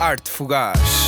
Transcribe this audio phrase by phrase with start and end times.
[0.00, 1.03] Arte Fugaz.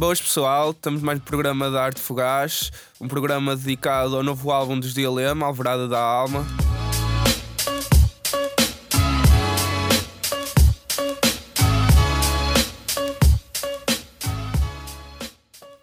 [0.00, 4.80] Boas pessoal, estamos mais no programa da Arte Fugaz, um programa dedicado ao novo álbum
[4.80, 6.46] dos Dilema, Alvorada da Alma.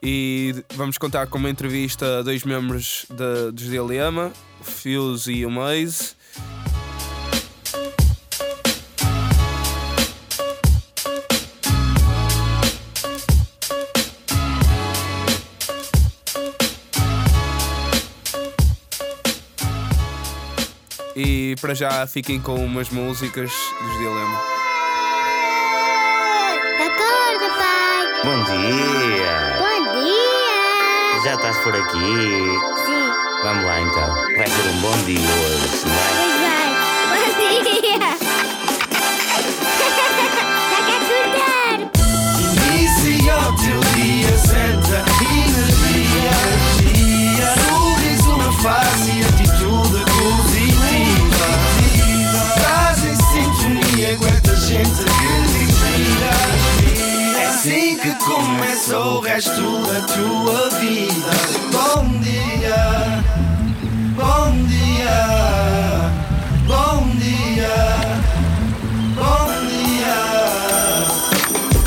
[0.01, 5.51] E vamos contar com uma entrevista a dois membros de, dos Dilema, Fuse e o
[5.51, 6.16] Maze.
[21.47, 23.49] E para já fiquem com umas músicas
[23.81, 24.37] dos Dilema.
[26.85, 28.21] Acorda, pai!
[28.25, 29.55] Bom dia!
[29.57, 31.23] Bom dia!
[31.23, 31.97] Já estás por aqui?
[32.85, 33.11] Sim,
[33.43, 34.13] Vamos lá então.
[34.35, 36.26] Vai ser um bom dia hoje, não é?
[58.27, 61.31] Começa o resto da tua vida.
[61.71, 63.23] Bom dia,
[64.15, 66.11] bom dia,
[66.67, 67.77] bom dia,
[69.15, 70.17] bom dia.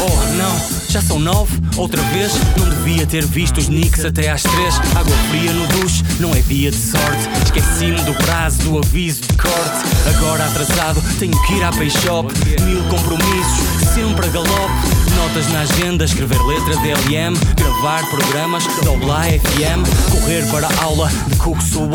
[0.00, 0.54] Oh não,
[0.88, 4.78] já são nove, outra vez Não devia ter visto os nicks até às três.
[4.94, 7.28] Água fria no duche, não é dia de sorte.
[7.44, 10.16] Esqueci-me do prazo, do aviso de corte.
[10.16, 12.32] Agora atrasado, tenho que ir à Peixop
[12.64, 15.00] Mil compromissos, sempre a galope.
[15.16, 21.10] Notas na agenda, escrever letra de LM Gravar programas, doblar FM Correr para a aula
[21.26, 21.90] de Cook Suon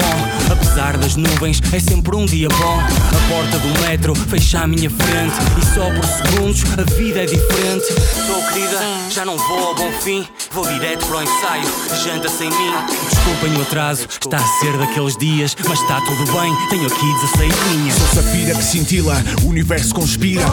[0.51, 2.79] Apesar das nuvens, é sempre um dia bom.
[2.79, 5.35] A porta do metro fecha à minha frente.
[5.59, 7.85] E só por segundos a vida é diferente.
[8.27, 8.79] Sou querida,
[9.09, 11.65] já não vou bom fim Vou direto para o ensaio,
[12.03, 12.73] janta sem mim
[13.09, 17.53] Desculpem o atraso, está a ser daqueles dias Mas está tudo bem, tenho aqui 16
[17.71, 20.45] linhas Sou safira que cintila, o universo conspira.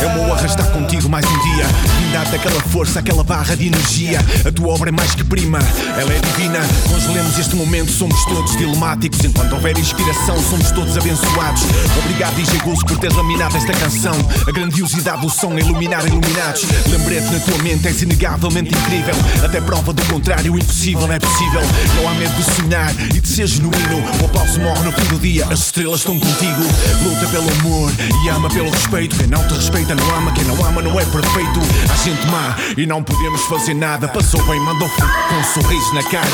[0.00, 1.66] Eu vou arrastar contigo mais um dia.
[2.12, 4.20] Dar-te aquela força, aquela barra de energia.
[4.46, 5.58] A tua obra é mais que prima,
[5.98, 6.60] ela é divina.
[6.88, 9.24] Congelemos este momento, somos todos dilemáticos.
[9.24, 11.62] Enquanto houver inspiração, somos todos abençoados.
[12.04, 14.14] Obrigado, DJ Gus, por ter laminado esta canção.
[14.46, 16.64] A grandiosidade do som a iluminar iluminados.
[16.86, 19.14] Lembrete na tua mente, és inegavelmente incrível.
[19.42, 21.62] Até prova do contrário, impossível é possível.
[21.96, 24.02] Não há medo de sonhar e de ser genuíno.
[24.20, 26.62] O aplauso morre no fim do dia, as estrelas estão contigo.
[27.02, 27.90] Luta pelo amor
[28.24, 29.16] e ama pelo respeito.
[29.16, 31.60] Quem não te respeita não ama, quem não ama não é perfeito.
[31.90, 34.08] Há gente má e não podemos fazer nada.
[34.08, 36.28] Passou bem, mandou fui com um sorriso na cara.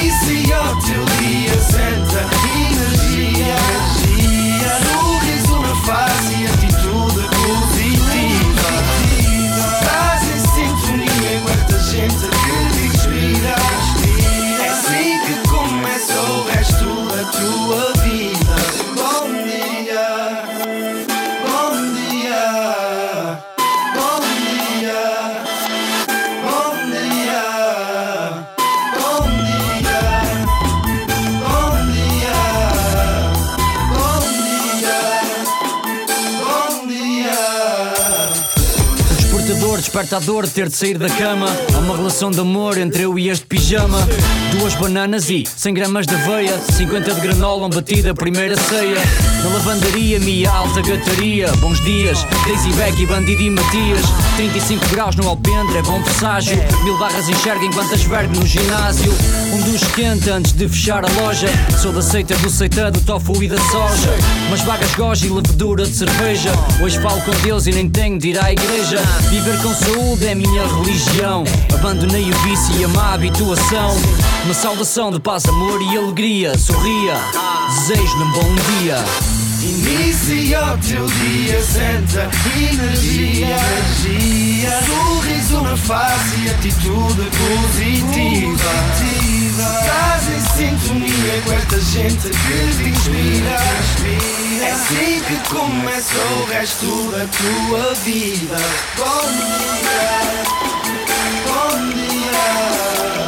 [0.00, 2.24] Inicia o teu dia, senta
[2.54, 3.81] energia.
[40.02, 41.46] Desperta a dor de ter de sair da cama.
[41.74, 43.98] Há uma relação de amor entre eu e este pijama.
[44.58, 46.58] Duas bananas e 100 gramas de aveia.
[46.58, 48.98] 50 de granola, um batida, primeira ceia.
[49.42, 51.52] Na lavandaria, minha alta gataria.
[51.58, 54.02] Bons dias, Daisy Beck e Bandido e Matias.
[54.36, 56.56] 35 graus no alpendre, é bom presságio.
[56.84, 59.12] Mil barras enxerga enquanto asvergo no ginásio.
[59.52, 61.48] Um dos quente antes de fechar a loja.
[61.80, 64.14] Sou da seita do seita, do tofu e da soja.
[64.48, 66.50] Umas vagas goja e levedura de cerveja.
[66.82, 68.98] Hoje falo com Deus e nem tenho de ir à igreja.
[69.30, 71.44] Viver com saúde é minha religião.
[71.74, 73.94] Abandonei o vício e a má habituação.
[74.44, 76.56] Uma saudação de paz, amor e alegria.
[76.58, 77.14] Sorria,
[77.68, 78.96] desejo-lhe um bom dia.
[79.62, 84.82] Inicia o teu dia, senta energia, energia.
[84.86, 89.21] Sorriso na face e atitude positiva.
[89.58, 93.56] Estás em sintonia com esta gente que te inspira.
[94.62, 98.56] É assim que começa o resto da tua vida.
[98.96, 100.42] Bom dia,
[101.44, 103.21] bom dia.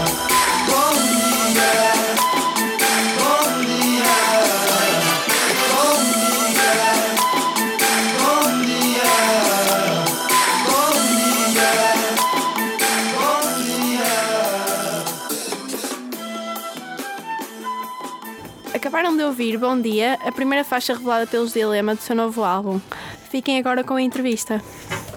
[18.95, 22.81] Acabaram de ouvir Bom Dia, a primeira faixa revelada pelos Dilema do seu novo álbum.
[23.29, 24.63] Fiquem agora com a entrevista.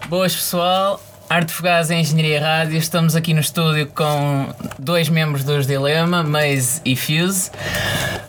[0.09, 2.77] Boas pessoal, Arte Fugaz em Engenharia Rádio.
[2.77, 4.47] Estamos aqui no estúdio com
[4.79, 7.51] dois membros dos Dilema, Maze e Fuse.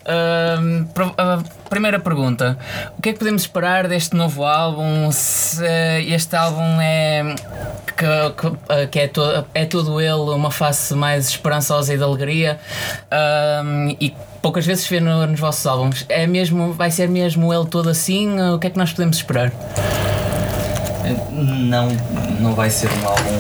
[0.04, 1.38] A
[1.70, 2.58] primeira pergunta:
[2.98, 5.10] o que é que podemos esperar deste novo álbum?
[5.12, 5.64] Se
[6.08, 7.34] este álbum é.
[7.96, 8.06] Que,
[8.36, 12.60] que- que é, to- é todo ele uma face mais esperançosa e de alegria
[13.10, 16.04] Ahm, e poucas vezes vê no- nos vossos álbuns.
[16.08, 18.40] É mesmo, vai ser mesmo ele todo assim?
[18.52, 19.50] O que é que nós podemos esperar?
[21.32, 21.88] Não,
[22.40, 23.38] não vai ser um álbum.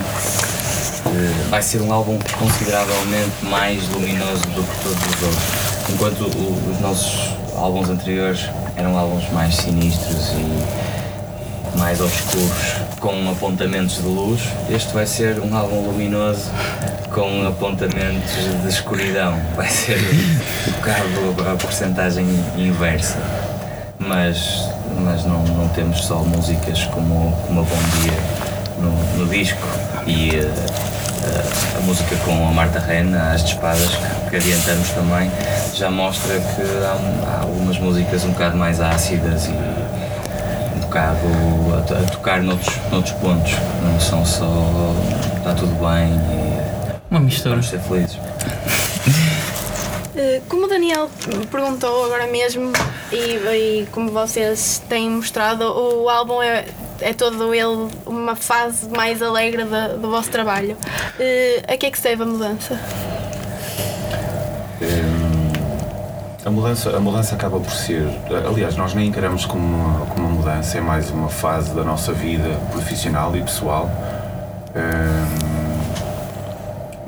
[1.50, 5.90] Vai ser um álbum consideravelmente mais luminoso do que todos os outros.
[5.90, 13.96] Enquanto o- os nossos álbuns anteriores eram álbuns mais sinistros e mais obscuros, com apontamentos
[13.96, 14.40] de luz,
[14.70, 16.50] este vai ser um álbum luminoso
[17.14, 18.32] com apontamentos
[18.62, 19.38] de escuridão.
[19.56, 22.26] Vai ser um bocado a porcentagem
[22.56, 23.16] inversa
[24.00, 24.68] mas,
[25.00, 28.12] mas não, não temos só músicas como, como a Bom Dia
[28.80, 29.58] no, no disco
[30.06, 30.40] e eh,
[31.24, 35.30] eh, a música com a Marta Rena, As de Espadas, que, que adiantamos também,
[35.74, 39.50] já mostra que há, há algumas músicas um bocado mais ácidas e
[40.76, 41.18] um bocado
[41.74, 43.52] a, a tocar noutros, noutros pontos,
[43.82, 44.46] não são só
[45.38, 46.60] está tudo bem e
[47.10, 47.50] Uma mistura.
[47.56, 48.16] vamos ser felizes.
[50.16, 51.08] Eh, Como o Daniel
[51.50, 52.72] perguntou agora mesmo
[53.12, 56.64] e, e como vocês têm mostrado, o álbum é,
[57.00, 60.76] é todo ele uma fase mais alegre da- do vosso trabalho.
[61.18, 62.78] Eh, a que é que se deve a mudança?
[66.44, 68.06] A mudança, a mudança acaba por ser.
[68.46, 72.12] Aliás, nós nem encaramos como uma, como uma mudança, é mais uma fase da nossa
[72.12, 73.90] vida profissional e pessoal.
[74.74, 75.47] Hum,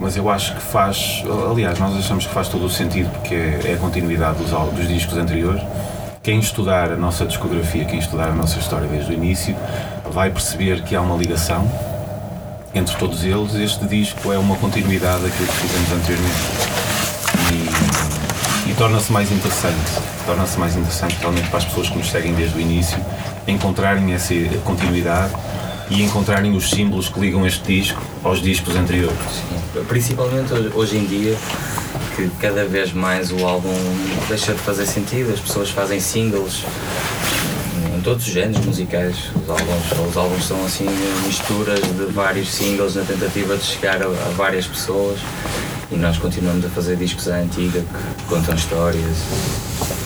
[0.00, 1.23] mas eu acho que faz.
[1.50, 4.88] Aliás, nós achamos que faz todo o sentido porque é, é a continuidade dos, dos
[4.88, 5.62] discos anteriores.
[6.23, 9.55] Quem estudar a nossa discografia, quem estudar a nossa história desde o início,
[10.11, 11.70] vai perceber que há uma ligação
[12.75, 13.55] entre todos eles.
[13.55, 16.38] Este disco é uma continuidade daquilo que fizemos anteriormente.
[18.67, 20.00] E, e torna-se mais interessante.
[20.26, 22.99] Torna-se mais interessante realmente para as pessoas que nos seguem desde o início
[23.47, 25.32] encontrarem essa continuidade
[25.90, 29.19] e encontrarem os símbolos que ligam este disco aos discos anteriores.
[29.88, 31.37] Principalmente hoje, em dia,
[32.16, 33.75] que cada vez mais o álbum
[34.28, 36.64] deixa de fazer sentido, as pessoas fazem singles
[38.00, 39.16] em todos os géneros musicais.
[39.34, 40.87] Os álbuns, os álbuns são assim
[41.26, 45.19] misturas de vários singles na tentativa de chegar a, a várias pessoas.
[45.90, 49.19] E nós continuamos a fazer discos à antiga que contam histórias,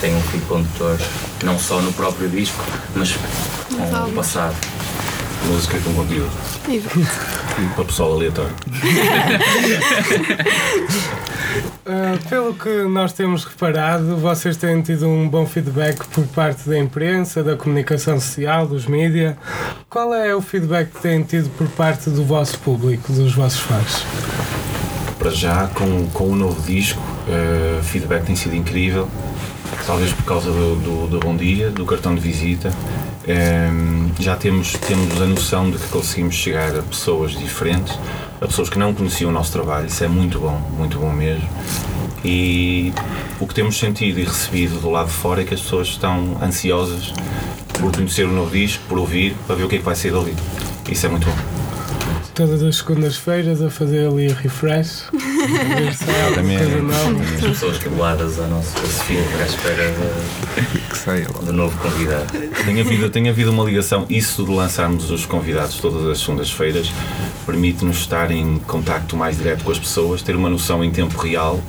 [0.01, 0.97] têm um fio condutor,
[1.43, 2.61] não só no próprio disco,
[2.95, 4.55] mas com o passado.
[5.47, 6.31] Música com conteúdo.
[7.75, 8.53] Para o pessoal aleatório.
[11.85, 16.79] Uh, pelo que nós temos reparado, vocês têm tido um bom feedback por parte da
[16.79, 19.37] imprensa, da comunicação social, dos mídia.
[19.87, 24.03] Qual é o feedback que têm tido por parte do vosso público, dos vossos fãs?
[25.19, 27.01] Para já, com, com o novo disco,
[27.79, 29.07] o feedback tem sido incrível.
[29.85, 32.71] Talvez por causa do, do, do Bom Dia, do cartão de visita.
[33.27, 37.97] Ehm, já temos, temos a noção de que conseguimos chegar a pessoas diferentes,
[38.39, 39.87] a pessoas que não conheciam o nosso trabalho.
[39.87, 41.47] Isso é muito bom, muito bom mesmo.
[42.23, 42.93] E
[43.39, 46.37] o que temos sentido e recebido do lado de fora é que as pessoas estão
[46.41, 47.13] ansiosas
[47.79, 50.11] por conhecer o novo disco, por ouvir, para ver o que é que vai sair
[50.11, 50.35] dali.
[50.89, 51.54] Isso é muito bom.
[52.35, 55.03] Todas as segundas-feiras a fazer ali refresh.
[55.13, 57.23] a ver se há alguma coisa nova.
[57.35, 62.25] As pessoas coladas ao nosso perfil à espera de, do novo convidado.
[62.65, 66.91] Tem havido, tem havido uma ligação, isso de lançarmos os convidados todas as segundas-feiras
[67.45, 71.61] permite-nos estar em contacto mais direto com as pessoas, ter uma noção em tempo real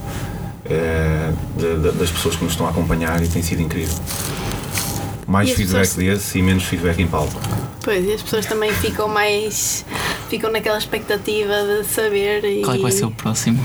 [0.64, 3.94] eh, de- de- das pessoas que nos estão a acompanhar e tem sido incrível.
[5.28, 7.38] Mais feedback pessoas- desse e menos feedback em palco.
[7.84, 9.84] Pois, e as pessoas também ficam mais.
[10.28, 12.62] Ficam naquela expectativa de saber e.
[12.62, 13.58] Qual é que vai ser o próximo?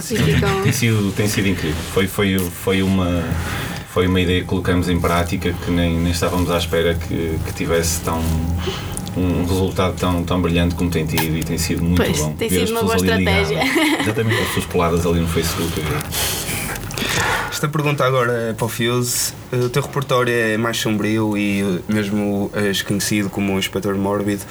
[0.00, 0.62] Ficam.
[0.62, 1.76] Tem sido, tem sido incrível.
[1.92, 3.22] Foi, foi, foi, uma,
[3.90, 7.52] foi uma ideia que colocamos em prática que nem, nem estávamos à espera que, que
[7.54, 8.22] tivesse tão,
[9.16, 12.32] um resultado tão, tão brilhante como tem tido e tem sido muito Pois, bom.
[12.32, 13.62] tem Ver sido uma boa estratégia.
[13.62, 14.00] ligadas.
[14.00, 15.72] Exatamente, as pessoas coladas ali no Facebook.
[17.62, 19.32] Esta pergunta agora é para o Fuse.
[19.52, 24.42] O teu repertório é mais sombrio e eh, mesmo és conhecido como o Inspetor Mórbido.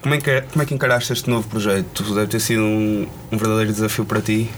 [0.00, 2.14] Como é, que, como é que encaraste este novo projeto?
[2.14, 4.48] Deve ter sido um, um verdadeiro desafio para ti.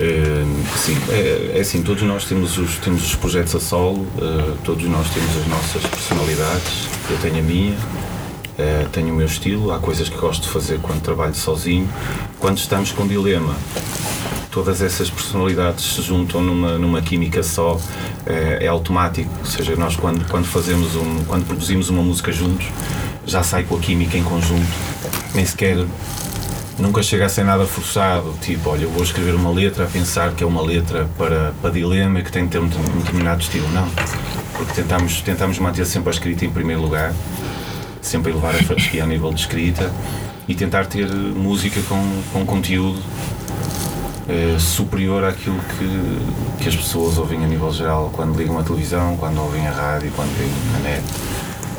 [0.00, 0.44] Eh,
[0.78, 4.84] sim, é, é assim, todos nós temos os, temos os projetos a solo, eh, todos
[4.84, 6.88] nós temos as nossas personalidades.
[7.10, 7.76] Eu tenho a minha,
[8.56, 11.86] eh, tenho o meu estilo, há coisas que gosto de fazer quando trabalho sozinho.
[12.38, 13.54] Quando estamos com dilema,
[14.50, 17.80] todas essas personalidades se juntam numa, numa química só,
[18.26, 19.30] é, é automático.
[19.38, 22.66] Ou seja, nós quando, quando fazemos um, quando produzimos uma música juntos,
[23.26, 24.66] já sai com a química em conjunto.
[25.34, 25.76] Nem sequer
[26.78, 30.32] nunca chega a ser nada forçado, tipo, olha, eu vou escrever uma letra a pensar
[30.32, 33.68] que é uma letra para, para dilema e que tem que ter um, determinado estilo.
[33.70, 33.88] Não.
[34.56, 37.12] Porque tentamos, tentamos manter sempre a escrita em primeiro lugar,
[38.00, 39.92] sempre elevar a fasquia a nível de escrita
[40.48, 43.00] e tentar ter música com, com conteúdo
[44.28, 49.16] eh, superior àquilo que, que as pessoas ouvem a nível geral quando ligam a televisão,
[49.16, 51.04] quando ouvem a rádio, quando veem na net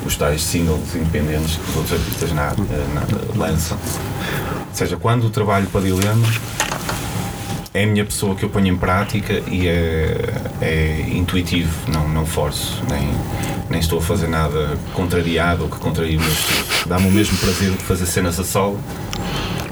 [0.06, 3.78] os tais singles independentes que os outros artistas na, eh, na- lançam.
[3.78, 6.26] Ou seja, quando o trabalho para Dilema
[7.74, 12.26] é a minha pessoa que eu ponho em prática e é, é intuitivo, não, não
[12.26, 13.10] forço, nem,
[13.70, 16.66] nem estou a fazer nada contrariado ou que contraria o meu estilo.
[16.88, 18.80] Dá-me o mesmo prazer de fazer cenas a solo.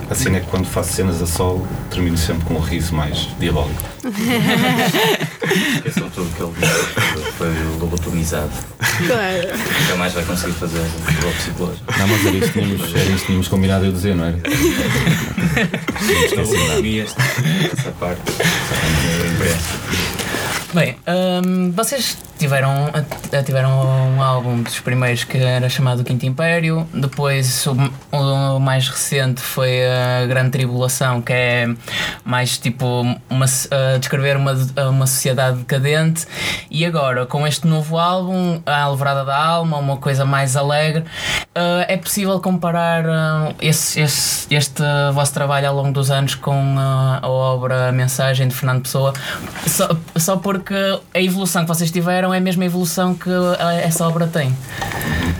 [0.10, 3.28] A cena é que quando faço cenas a solo termino sempre com um riso mais
[3.40, 3.84] diabólico.
[5.76, 6.54] Esqueçam tudo que ele.
[7.38, 7.50] Foi
[7.80, 8.52] lobotomizado.
[8.80, 9.58] Claro.
[9.82, 11.84] Nunca mais vai conseguir fazer o psicológico.
[11.98, 14.38] Não, mas era isto que tínhamos, era isto que tínhamos combinado eu dizer, não era?
[16.38, 17.22] Lobotomia, esta,
[17.74, 18.22] essa parte.
[18.30, 20.37] Essa imprensa.
[20.74, 20.98] Bem,
[21.46, 22.92] hum, vocês tiveram,
[23.46, 23.72] tiveram
[24.16, 27.76] um álbum dos primeiros que era chamado Quinto Império, depois o,
[28.16, 31.68] o mais recente foi a Grande Tribulação, que é
[32.24, 32.86] mais tipo
[33.30, 34.54] uma, a descrever uma,
[34.90, 36.28] uma sociedade decadente,
[36.70, 41.06] e agora com este novo álbum, A Alvorada da Alma, uma coisa mais alegre,
[41.56, 44.84] eh, é possível comparar eh, esse, esse- este
[45.14, 49.14] vosso trabalho ao longo dos anos com eh, a obra Mensagem de Fernando Pessoa,
[49.66, 54.08] só, só porque a evolução que vocês tiveram é a mesma evolução que eh, essa
[54.08, 54.56] obra tem.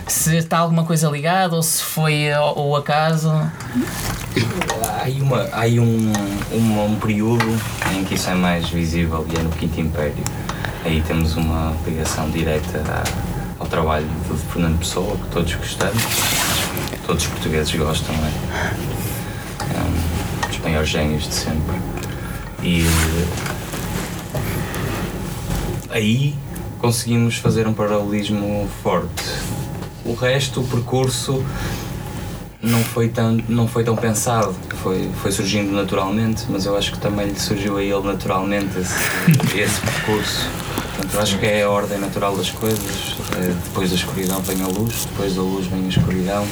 [0.06, 3.30] Se está alguma coisa ligada ou se foi eh, o acaso.
[3.30, 6.12] Há aí, uma, há aí um,
[6.52, 7.44] um, um período
[7.94, 10.24] em que isso é mais visível e é no Quinto Império.
[10.84, 12.82] Aí temos uma ligação direta
[13.58, 16.02] ao trabalho de Fernando Pessoa, que todos gostamos,
[17.06, 18.30] todos os portugueses gostam, não é?
[19.74, 21.76] É um dos maiores génios de sempre.
[22.62, 22.84] E
[25.90, 26.34] aí
[26.78, 29.24] conseguimos fazer um paralelismo forte.
[30.04, 31.44] O resto, o percurso,
[32.62, 36.98] não foi tão, não foi tão pensado, foi, foi surgindo naturalmente, mas eu acho que
[36.98, 38.94] também lhe surgiu a ele naturalmente esse,
[39.58, 40.48] esse percurso.
[40.96, 43.16] Portanto, eu acho que é a ordem natural das coisas.
[43.36, 46.46] É, depois da escuridão vem a luz, depois da luz vem a escuridão.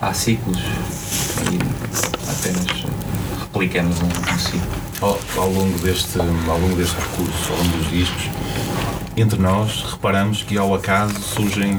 [0.00, 1.58] Há ciclos e
[2.30, 2.84] apenas
[3.58, 4.60] replicamos um, um ciclo.
[5.00, 8.22] Ao, ao longo deste, ao longo deste percurso, ao longo dos discos,
[9.16, 11.76] entre nós reparamos que ao acaso surgem,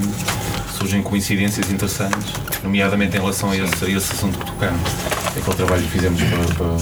[0.76, 2.32] surgem coincidências interessantes,
[2.62, 4.90] nomeadamente em relação a esse, a esse assunto que tocamos.
[5.36, 6.76] Aquele trabalho que fizemos para, para,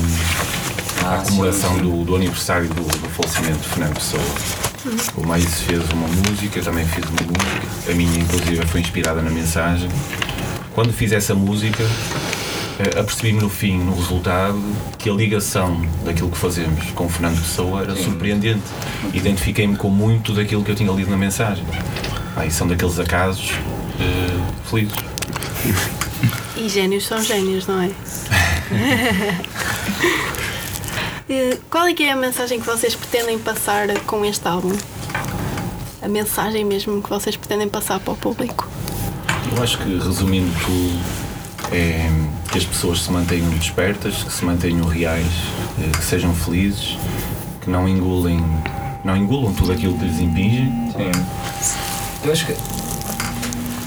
[1.01, 1.83] para a Ah, comemoração sim, sim.
[1.83, 4.23] Do, do aniversário do, do falecimento de Fernando Pessoa.
[5.17, 7.93] O Mais fez uma música, eu também fiz uma música.
[7.93, 9.89] A minha, inclusive, foi inspirada na mensagem.
[10.75, 11.85] Quando fiz essa música,
[12.99, 14.61] apercebi-me no fim, no resultado,
[14.99, 18.63] que a ligação daquilo que fazemos com o Fernando Pessoa era surpreendente.
[19.13, 21.65] Identifiquei-me com muito daquilo que eu tinha lido na mensagem.
[22.37, 23.51] Ah, e são daqueles acasos
[24.01, 24.95] eh, felizes.
[26.57, 27.91] E génios são génios, não é?
[31.31, 34.75] Eh, Qual é que é a mensagem que vocês pretendem passar com este álbum?
[36.01, 38.67] A mensagem mesmo que vocês pretendem passar para o público?
[39.55, 40.99] Eu acho que, resumindo tudo,
[41.73, 42.11] é
[42.51, 45.27] que as pessoas se mantenham despertas, que se mantenham reais,
[45.81, 46.97] eh, que sejam felizes,
[47.61, 48.43] que não engolem,
[49.05, 50.65] não engulam tudo aquilo que lhes impinge.
[50.97, 51.11] Sim.
[52.25, 52.53] Eu acho que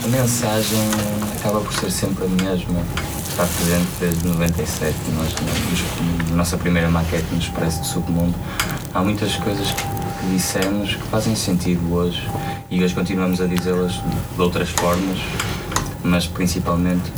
[0.04, 0.78] a mensagem
[1.36, 2.80] acaba por ser sempre a mesma.
[3.28, 5.32] Está presente desde 97, nós,
[6.30, 8.34] na- nossa primeira maquete no Expresso do Submundo.
[8.92, 9.82] Há muitas coisas que,
[10.30, 12.28] dissemos que fazem sentido hoje
[12.70, 15.18] e hoje continuamos a dizê-las de outras formas,
[16.04, 17.10] mas principalmente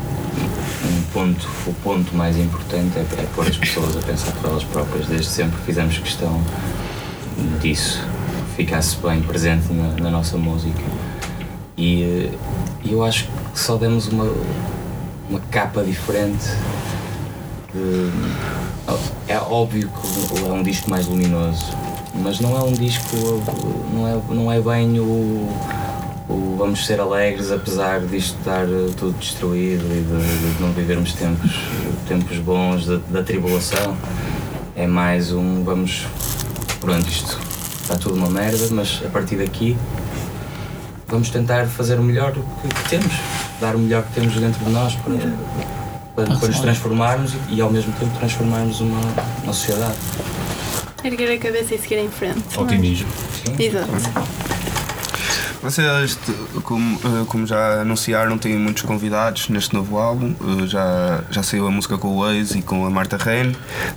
[1.14, 5.06] ponto, o ponto mais importante é, é pôr as pessoas a pensar por elas próprias.
[5.06, 6.40] Desde sempre fizemos questão
[7.62, 8.00] disso,
[8.56, 10.82] ficasse bem presente na, na nossa música.
[11.76, 12.02] E
[12.32, 12.38] eh,
[12.84, 14.30] eu acho que só demos uma,
[15.30, 16.44] uma capa diferente.
[17.72, 18.10] de-
[19.26, 21.64] é óbvio que é um disco mais luminoso,
[22.22, 23.16] mas não é um disco,
[23.92, 25.48] não é, não é bem o,
[26.28, 31.12] o vamos ser alegres apesar disto estar eh, tudo destruído e de, de não vivermos
[31.12, 31.52] tempos,
[32.08, 33.96] tempos bons da, da tribulação.
[34.74, 36.06] É mais um vamos,
[36.80, 37.38] pronto, isto
[37.82, 39.76] está tudo uma merda, mas a partir daqui
[41.06, 43.12] vamos tentar fazer o melhor que, que temos,
[43.60, 45.14] dar o melhor que temos dentro de nós para,
[46.16, 49.00] para, para nos transformarmos e, e ao mesmo tempo transformarmos uma,
[49.42, 49.94] uma sociedade.
[51.04, 52.42] erguer a cabeça e seguir em frente.
[52.56, 52.60] é?
[52.60, 53.08] Otimismo.
[53.58, 54.43] Exato.
[55.64, 56.18] Vocês,
[56.62, 60.34] como, eh, como já anunciaram, têm muitos convidados neste novo álbum.
[60.62, 63.56] Eh, Já, já saiu a música com o Waze e com a Marta Reine.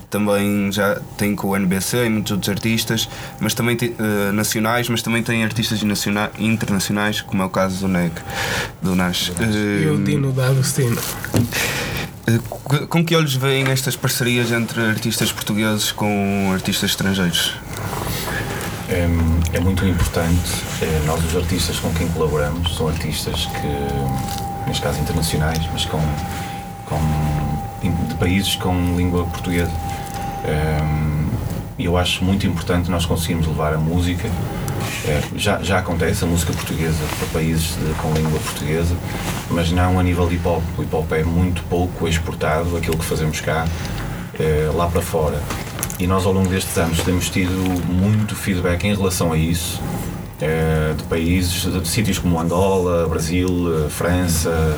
[0.09, 3.09] Também já tem com o NBC e muitos outros artistas,
[3.41, 7.79] mas também tem, eh, nacionais, mas também tem artistas naciona- internacionais, como é o caso
[7.81, 8.13] do NEC,
[8.81, 9.33] do Nash.
[9.37, 10.95] E o Dino da Agostina.
[12.49, 17.53] Co- Com que olhos veem estas parcerias entre artistas portugueses com artistas estrangeiros?
[18.89, 19.07] É,
[19.57, 20.39] é muito importante.
[20.81, 26.01] É, nós, os artistas com quem colaboramos, são artistas que, neste caso internacionais, mas com,
[26.85, 26.99] com
[28.07, 29.71] de países com língua portuguesa.
[31.77, 34.27] E eu acho muito importante nós conseguirmos levar a música.
[35.07, 38.95] é, já, já acontece a música portuguesa para países de- com língua portuguesa,
[39.51, 40.63] mas não a nível de hip hop.
[40.77, 43.65] O hip hop é muito pouco exportado, aquilo que fazemos cá,
[44.39, 45.39] é, lá para fora.
[45.99, 47.51] E nós, ao longo destes anos, temos tido
[47.91, 49.81] muito feedback em relação a isso,
[50.39, 53.49] eh, de países, de, de sítios como Angola, Brasil,
[53.85, 54.77] eh, França,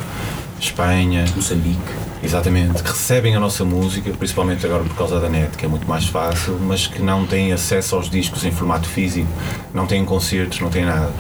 [0.58, 1.78] Espanha, Moçambique.
[2.24, 5.88] Exatamente, que recebem a nossa música, principalmente agora por causa da net, que é muito
[5.88, 9.28] mais fácil, mas que não têm acesso aos discos em formato físico,
[9.74, 11.12] não têm concertos, não têm nada.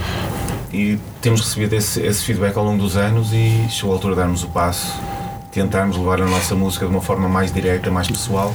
[0.71, 4.19] E temos recebido esse, esse feedback ao longo dos anos e chegou a altura de
[4.21, 4.93] darmos o passo,
[5.51, 8.53] tentarmos levar a nossa música de uma forma mais direta, mais pessoal,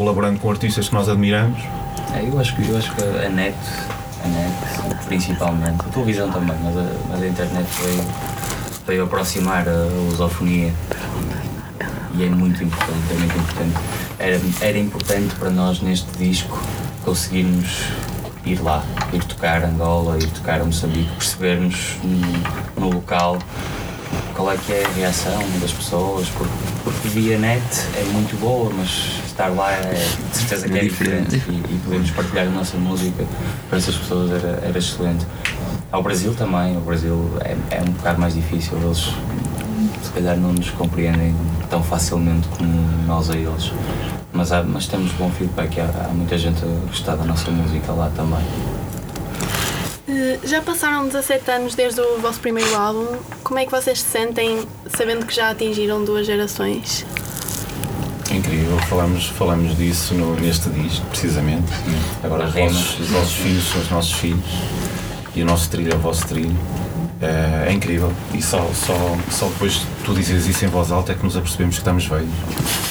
[0.00, 1.60] colaborando com artistas que nós admiramos.
[2.14, 3.54] É, eu, acho que, eu acho que a net,
[4.24, 8.04] a net principalmente, a televisão também, mas a, mas a internet veio,
[8.86, 10.72] veio aproximar a lusofonia
[12.14, 13.76] e é muito importante, é muito importante.
[14.18, 16.58] Era, era importante para nós neste disco
[17.04, 17.84] conseguirmos
[18.46, 18.82] ir lá,
[19.12, 23.38] ir tocar Angola, ir tocar Moçambique, percebermos no, no local
[24.34, 26.52] qual é que é a reação das pessoas, porque,
[26.84, 27.62] porque via net
[27.96, 29.92] é muito boa, mas estar lá é
[30.30, 31.68] de certeza que é, É diferente, diferente.
[31.70, 33.24] E, e podermos partilhar a nossa música
[33.68, 35.26] para essas pessoas era, era excelente.
[35.92, 39.12] Ao Brasil também, o Brasil é, é um bocado mais difícil, eles
[40.02, 41.34] se calhar não nos compreendem
[41.68, 42.72] tão facilmente como
[43.06, 43.72] nós a eles.
[44.32, 47.92] Mas, há, mas temos bom feedback, há, há muita gente a gostar da nossa música
[47.92, 48.44] lá também.
[50.12, 53.16] Eh, Já passaram 17 anos desde o vosso primeiro álbum.
[53.44, 54.60] Como é que vocês se sentem
[54.96, 57.06] sabendo que já atingiram duas gerações?
[58.30, 61.70] É incrível, falamos, falamos disso no- neste disco, precisamente.
[62.24, 64.44] Agora os vossos, os vossos filhos são os nossos filhos
[65.34, 66.56] e o nosso trilho é o vosso trilho.
[67.22, 68.94] É, é incrível e só, só,
[69.30, 72.06] só depois de tu dizes isso em voz alta é que nos apercebemos que estamos
[72.06, 72.30] velhos.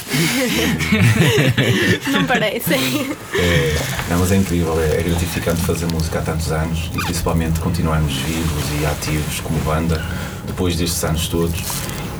[2.11, 3.11] Não parecem?
[3.33, 3.75] É,
[4.09, 8.13] não, mas é incrível, é, é gratificante fazer música há tantos anos e principalmente continuarmos
[8.17, 10.03] vivos e ativos como banda
[10.45, 11.59] depois destes anos todos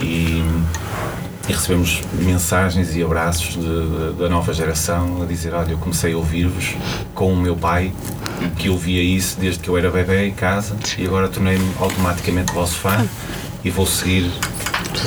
[0.02, 0.44] e,
[1.50, 6.14] e recebemos mensagens e abraços de- de- da nova geração a dizer, olha, eu comecei
[6.14, 6.76] a ouvir-vos
[7.16, 7.92] com o meu pai
[8.58, 12.76] que ouvia isso desde que eu era bebê em casa e agora tornei-me automaticamente vosso
[12.76, 13.06] fã
[13.64, 14.32] e vou seguir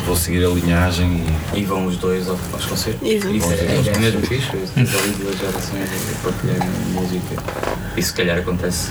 [0.07, 1.25] vou seguir a linhagem
[1.55, 3.03] e E vão os dois ao- aos concertos.
[3.09, 7.43] Isso é, é mesmo fixe, ali duas gerações a partilhar música.
[7.97, 8.91] E se calhar acontece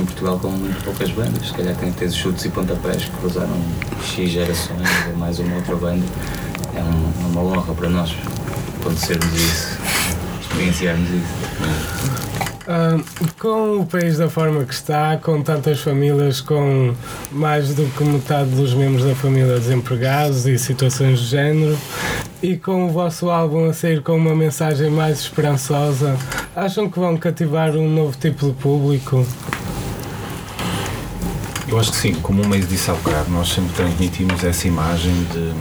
[0.00, 1.48] em Portugal com muito poucas bandas.
[1.48, 3.60] Se calhar tem tens chutes e pontapés que cruzaram
[4.02, 6.04] X gerações ou mais uma outra banda.
[6.76, 8.14] É um- é uma honra para nós
[8.80, 9.78] acontecermos isso,
[10.40, 11.34] experienciarmos isso.
[12.66, 12.98] Ah,
[13.38, 16.94] com o país da forma que está, com tantas famílias, com
[17.30, 21.76] mais do que metade dos membros da família desempregados e situações do género,
[22.42, 26.16] e com o vosso álbum a sair com uma mensagem mais esperançosa,
[26.56, 29.26] acham que vão cativar um novo tipo de público?
[31.68, 35.12] Eu acho que sim, como o mês disse há bocado, nós sempre transmitimos essa imagem
[35.32, 35.52] de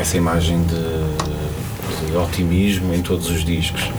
[0.00, 3.90] essa imagem de, de otimismo em todos os discos.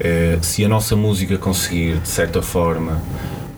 [0.00, 3.00] Eh, se a nossa música conseguir, de certa forma,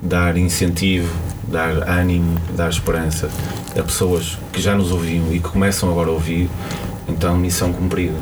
[0.02, 1.14] dar incentivo,
[1.48, 3.30] dar ânimo, dar esperança
[3.78, 6.50] a pessoas que já nos ouviam e que começam agora a ouvir,
[7.08, 8.18] então missão cumprida.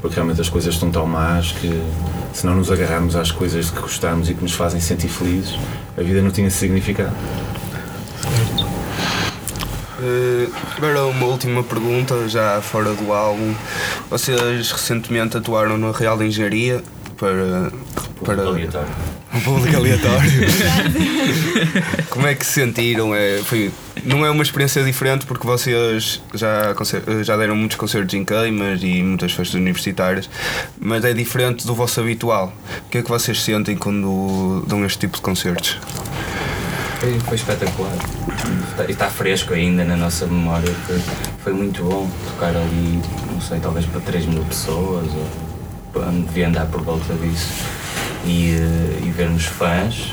[0.00, 1.82] Porque realmente as coisas estão tão más que
[2.32, 5.58] se não nos agarrarmos às coisas que gostamos e que nos fazem sentir felizes,
[5.96, 7.14] a vida não tinha significado.
[10.00, 13.54] Eh, agora uma última pergunta, já fora do álbum.
[14.10, 16.82] Vocês recentemente atuaram no Real de Engenharia
[17.16, 17.72] para.
[18.24, 18.88] para Aleatório.
[19.34, 20.30] um público aleatório.
[22.10, 23.14] Como é que se sentiram?
[23.14, 23.70] É, foi,
[24.04, 28.82] não é uma experiência diferente porque vocês já, concer- já deram muitos concertos em queimas
[28.82, 30.28] e muitas festas universitárias,
[30.80, 32.52] mas é diferente do vosso habitual.
[32.86, 35.76] O que é que vocês sentem quando dão este tipo de concertos?
[37.00, 37.92] Foi, foi espetacular.
[38.70, 40.72] Está, está fresco ainda na nossa memória.
[40.86, 41.00] Foi,
[41.44, 43.00] foi muito bom tocar ali,
[43.32, 45.06] não sei, talvez para 3 mil pessoas,
[45.94, 47.48] ou devia andar por volta disso.
[48.24, 50.12] e, eh, e vermos fãs,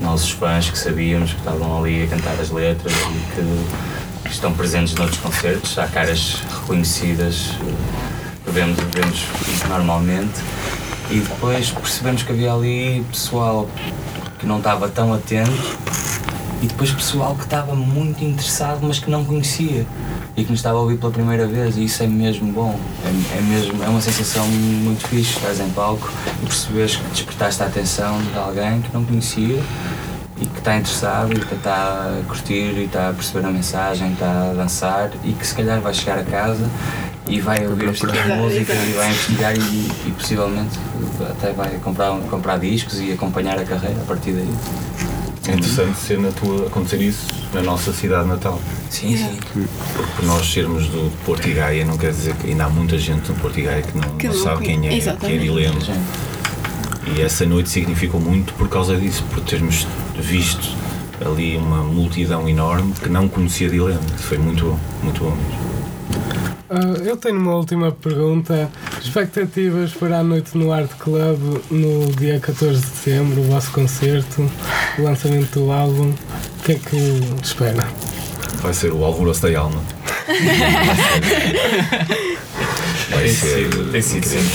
[0.00, 4.52] nossos fãs que sabíamos que estavam ali a cantar as letras e que, que estão
[4.52, 5.78] presentes noutros concertos.
[5.78, 9.26] Há caras reconhecidas eh, que vemos, vemos
[9.68, 10.40] normalmente.
[11.10, 13.68] E depois percebemos que havia ali pessoal
[14.40, 15.78] que não estava tão atento
[16.62, 19.86] e depois pessoal que estava muito interessado mas que não conhecia
[20.36, 23.38] e que nos estava a ouvir pela primeira vez e isso é mesmo bom é,
[23.38, 26.10] é mesmo é uma sensação muito fixe estás em palco
[26.42, 29.62] e percebes que despertaste a atenção de alguém que não conhecia
[30.40, 34.12] e que está interessado e que está a curtir e está a perceber a mensagem,
[34.12, 36.66] está a dançar e que se calhar vai chegar a casa
[37.30, 40.78] e vai ouvir esta música e vai investigar e, e possivelmente
[41.30, 44.48] até vai comprar, comprar discos e acompanhar a carreira a partir daí.
[45.48, 48.60] É interessante ser na tua, acontecer isso na nossa cidade natal.
[48.90, 49.38] Sim, sim.
[49.52, 49.68] Porque
[50.16, 53.30] por nós sermos do Porto e Gaia não quer dizer que ainda há muita gente
[53.30, 55.40] no Porto e Gaia que não, Que não sabe quem é, que é Exatamente.
[55.40, 55.80] Dilema.
[57.06, 60.76] E essa noite significou muito por causa disso, por termos visto
[61.24, 64.00] ali uma multidão enorme que não conhecia Dilema.
[64.18, 65.79] Foi muito bom, muito bom mesmo.
[66.72, 68.70] Ah, eu tenho uma última pergunta.
[69.02, 74.48] Expectativas para a noite no Art Club no dia 14 de setembro, o vosso concerto,
[74.96, 76.10] o lançamento do álbum.
[76.12, 77.84] O que é que espera?
[78.62, 79.82] Vai ser o alvoroço da alma.
[83.10, 84.46] Vai Tem ser sido, tem sido sempre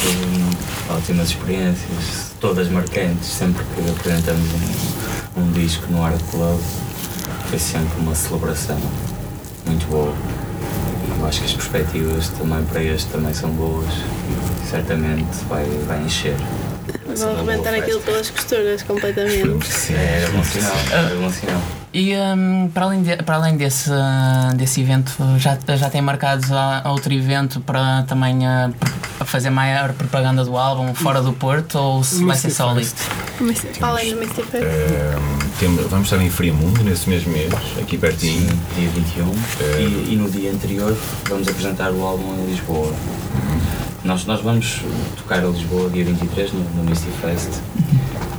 [0.90, 4.48] ótimas experiências, todas marcantes, sempre que apresentamos
[5.36, 6.62] um, um disco no Art Club,
[7.50, 8.80] foi sempre uma celebração
[9.66, 10.14] muito boa.
[11.26, 16.00] Eu acho que as perspectivas também para este também são boas e certamente vai, vai
[16.04, 16.36] encher.
[17.18, 19.66] Vão arrebentar aquilo pelas costuras completamente.
[19.66, 21.62] Sim, é bom sinal, é bom sinal.
[21.92, 26.44] E hum, para além, de- para além desse, ah, desse evento, já, já tem marcado
[26.92, 28.70] outro evento para também ah,
[29.18, 32.88] para fazer maior propaganda do álbum fora do Porto ou se vai ser só ali?
[33.82, 34.66] Além do Misty Fest.
[35.90, 38.50] Vamos estar em Friamundo nesse mesmo mês, aqui pertinho.
[38.50, 39.32] Sim, dia 21.
[39.80, 40.96] E, e no dia anterior
[41.30, 42.94] vamos apresentar o álbum em Lisboa.
[44.04, 44.82] Nós, nós vamos
[45.18, 47.50] tocar a Lisboa dia 23 no, no Misty Fest,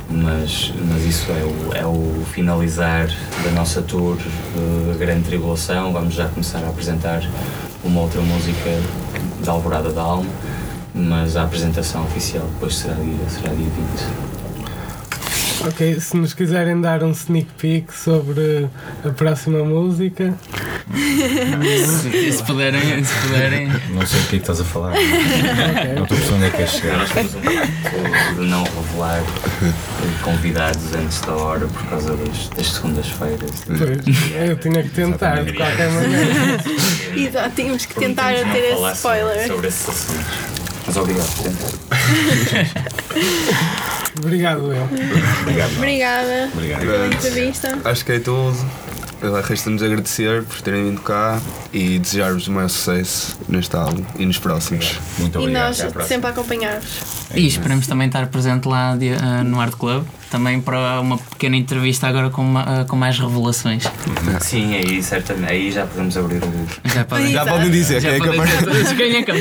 [0.09, 3.07] mas, mas isso é o, é o finalizar
[3.43, 5.91] da nossa tour de Grande Tribulação.
[5.91, 7.21] Vamos já começar a apresentar
[7.83, 8.79] uma outra música
[9.43, 10.29] da Alvorada da Alma,
[10.97, 14.37] mas a apresentação oficial depois será dia, será dia 20.
[15.67, 18.69] Ok, se nos quiserem dar um sneak peek sobre
[19.03, 20.33] a próxima música.
[20.93, 23.67] Se, se puderem, se puderem.
[23.89, 24.93] Não sei o que é que estás a falar.
[25.95, 26.97] Não estou a perceber onde é que queres chegar.
[26.97, 29.23] Nós temos um pacto de não revelar
[30.21, 33.51] convidados antes da hora por causa das, das segundas-feiras.
[33.65, 36.63] Pois, eu tinha que tentar, de qualquer maneira.
[37.17, 39.47] Exato, tínhamos que tentar não ter esse spoiler.
[39.47, 40.56] Sobre esses assuntos.
[40.87, 41.67] Mas obrigado por tentar.
[44.19, 44.83] Obrigado, eu.
[44.83, 46.79] Obrigada Obrigado.
[46.81, 47.77] pela entrevista.
[47.83, 48.57] Acho que é tudo.
[49.43, 51.41] Resta-nos agradecer por terem vindo cá
[51.73, 54.99] e desejar-vos o maior sucesso neste álbum e nos próximos.
[55.17, 56.99] Muito E nós sempre a acompanhar-vos.
[57.33, 62.07] E esperamos também estar presente lá ah, no Art Club, também para uma pequena entrevista
[62.07, 63.83] agora com, ma- ah, com mais revelações.
[64.41, 65.51] Sim, aí certamente.
[65.51, 66.67] Aí já podemos abrir o.
[66.93, 68.17] Já podem, Já podem dizer já quem
[69.17, 69.23] é quem é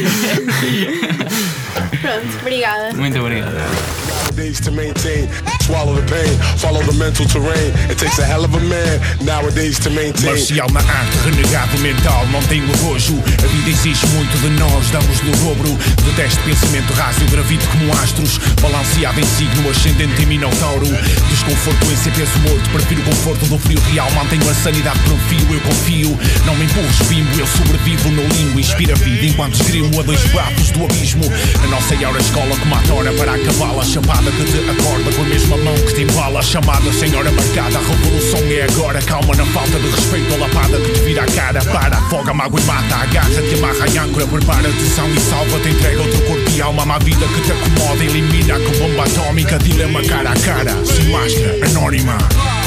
[2.00, 2.92] Pronto, obrigada.
[2.94, 4.05] Muito obrigado.
[4.16, 5.28] Nowadays to maintain,
[5.60, 7.72] swallow the pain, follow the mental terrain.
[7.90, 10.32] It takes a hell of a man nowadays to maintain.
[10.32, 13.16] Marcial na arte, renegado mental, não tem arrojo.
[13.16, 15.76] A vida exige muito de nós, damos-lhe o dobro.
[16.04, 18.38] Detesto pensamento raso, gravito como astros.
[18.60, 20.86] Balanceado em signo, ascendente em minotauro.
[21.30, 24.10] Desconforto em ser peso morto, prefiro o conforto do frio real.
[24.12, 26.18] Mantenho a sanidade por fio, eu confio.
[26.46, 28.60] Não me empurres, bimbo, eu sobrevivo no limbo.
[28.60, 31.24] Inspira a vida enquanto esgrimo a dois braços do abismo.
[31.62, 33.72] A nossa aura escola como a tora para acabar
[34.06, 36.42] a chapada que te acorda com a mesma mão que te embala.
[36.42, 39.02] Chamada senhora marcada, a revolução é agora.
[39.02, 41.64] Calma na falta de respeito, a lapada que te vira a cara.
[41.64, 44.26] Para, afoga, mágoa e mata, agarra-te, amarra e âncora.
[44.26, 46.86] Prepara-te, são e salva-te, entrega outro corpo e alma.
[46.86, 49.58] Má vida que te acomoda, elimina com bomba atómica.
[49.58, 52.18] Dilema cara a cara, sem máscara, anónima.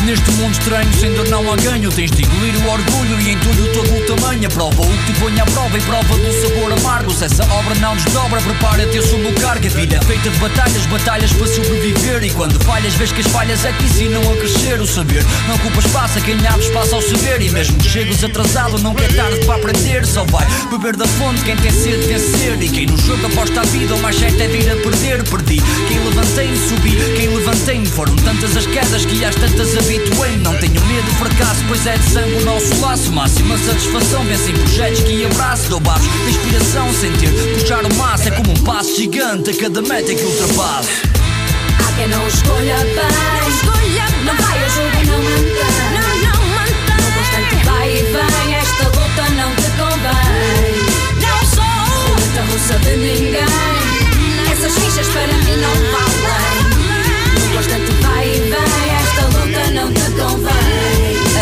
[0.05, 3.73] Neste mundo estranho, se ainda não há ganho, tens de engolir o orgulho e entulho
[3.73, 4.49] todo o tamanho.
[4.49, 7.11] Prova o que te põe à prova e prova do sabor amargo.
[7.11, 9.67] Se essa obra não desdobra, prepara-te, assume o cargo.
[9.67, 12.23] A vida é feita de batalhas, batalhas para sobreviver.
[12.23, 14.81] E quando falhas, vês que as falhas é que ensinam a crescer.
[14.81, 17.41] O saber não ocupa espaço, a quem abre espaço ao saber.
[17.41, 20.05] E mesmo que chegues atrasado, nunca é tarde para aprender.
[20.05, 22.61] Só vai beber da fonte quem tem sede de vencer.
[22.61, 25.23] E quem no jogo aposta a vida, o mais certo é vir a perder.
[25.23, 27.85] Perdi quem levantei-me, subi quem levantei-me.
[27.85, 30.43] Foram tantas as quedas que às tantas habituei-me.
[30.43, 33.11] Não tenho medo do fracasso, pois é de sangue o nosso laço.
[33.11, 35.69] Máxima satisfação, vence em projetos que abraço.
[35.69, 38.27] Dou babos de inspiração, sentir, puxar o maço.
[38.27, 40.89] É como um passo gigante, a cada meta que ultrapasso.
[41.97, 43.29] quem não escolha bem.
[44.25, 45.89] Não vai a jogo, não mantém.
[45.95, 46.99] Não, não mantém.
[46.99, 50.71] No constante vai e vem, esta luta não te convém.
[51.19, 51.63] Não sou
[52.09, 54.51] roleta russa de ninguém.
[54.51, 56.59] Essas fichas para mim não valem.
[57.39, 58.88] No constante vai e vem, luta
[59.71, 60.98] não te convém.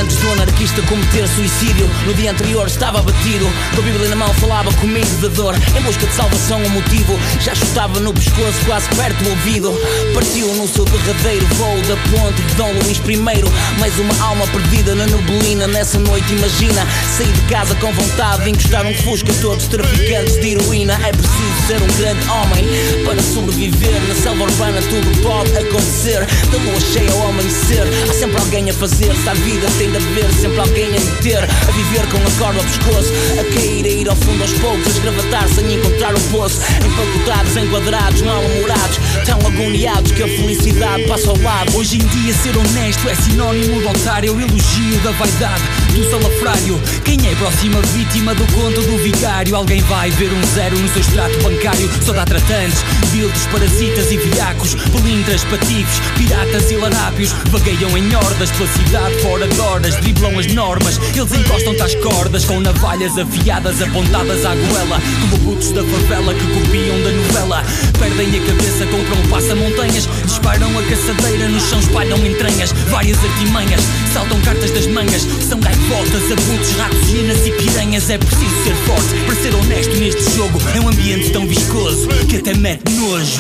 [0.08, 3.46] Antes do anarquista cometer suicídio No dia anterior estava abatido.
[3.76, 5.54] Com a Bíblia na mão falava comigo de dor.
[5.78, 9.74] Em busca de salvação o motivo Já chutava no pescoço quase perto do ouvido.
[10.14, 13.80] Partiu no seu derradeiro voo Da ponte de Dom Luís I.
[13.80, 15.68] Mais uma alma perdida na neblina.
[15.68, 20.52] Nessa noite imagina Sair de casa com vontade de encostar um fusca Todos traficantes de
[20.52, 20.94] heroína.
[21.06, 22.66] É preciso ser um grande homem
[23.04, 24.02] Para sobreviver.
[24.08, 26.26] Na selva urbana tudo pode acontecer.
[26.50, 30.08] Da lua cheia ao amanhecer Há sempre alguém a fazer Se a vida tem de
[30.08, 33.90] haver sempre alguém a meter A viver com a corda ao pescoço A cair, a
[33.90, 39.40] ir ao fundo aos poucos A esgravatar sem encontrar o poço Empacotados, enquadrados, mal-humorados Tão
[39.40, 41.76] agoniados que a felicidade passa ao lado.
[41.78, 46.80] Hoje em dia ser honesto é sinónimo de otário Elogio da vaidade do salafrário.
[47.04, 50.88] Quem é a próxima vítima do conto do vigário Alguém vai ver um zero no
[50.90, 57.32] seu extrato bancário Só dá tratantes, bildos, parasitas e viacos Pelintras, patifes, piratas e larápios
[57.50, 62.46] Vagueiam em hordas pela cidade fora de horas Driblam as normas, eles encostam-te às cordas
[62.46, 67.64] Com navalhas afiadas apontadas à goela Como putos da favela que copiam da novela
[67.98, 73.82] Perdem a cabeça, compram passa-montanhas Disparam a caçadeira, no chão espalham entranhas Várias artimanhas,
[74.14, 79.26] saltam cartas das mangas São gaivotas, abutres, ratos, hienas e piranhas É preciso ser forte
[79.26, 83.40] para ser honesto neste jogo É um ambiente tão viscoso que até mete nojo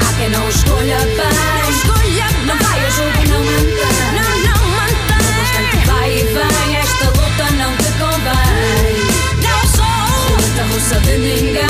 [0.00, 2.46] Há quem não escolha bem.
[2.46, 4.11] Não vai a jogo, não mantém.
[10.82, 11.62] Russa de ninguém.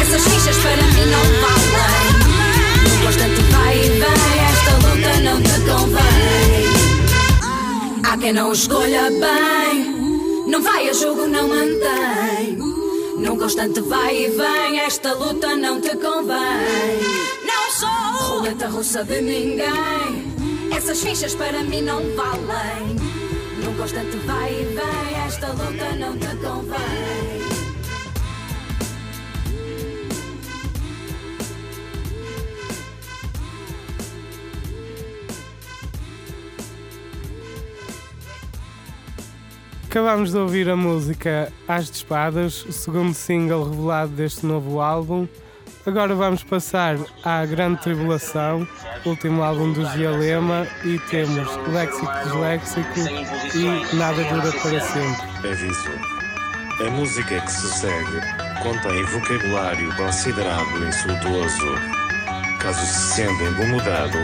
[0.00, 2.08] Essas fichas para mim não valem.
[2.82, 6.66] No constante vai e vem, esta luta não te convém.
[8.02, 9.94] Há quem não escolha bem.
[10.48, 12.56] Não vai a jogo, não mantém.
[13.16, 16.98] Num constante vai e vem, esta luta não te convém.
[17.44, 17.88] Não sou
[18.28, 20.32] roleta russa de ninguém.
[20.76, 22.96] Essas fichas para mim não valem.
[23.62, 27.19] Num constante vai e vem, esta luta não te convém.
[39.90, 45.26] Acabámos de ouvir a música As de Espadas, o segundo single revelado deste novo álbum.
[45.84, 48.68] Agora vamos passar à Grande Tribulação,
[49.04, 53.00] último álbum do Gialema, e temos Léxico Disléxico
[53.56, 55.50] e Nada Dura para Sempre.
[55.50, 56.86] Aviso.
[56.86, 58.20] A música que se segue
[58.62, 61.74] contém vocabulário considerado insultuoso.
[62.60, 64.18] Caso se senta incomodado,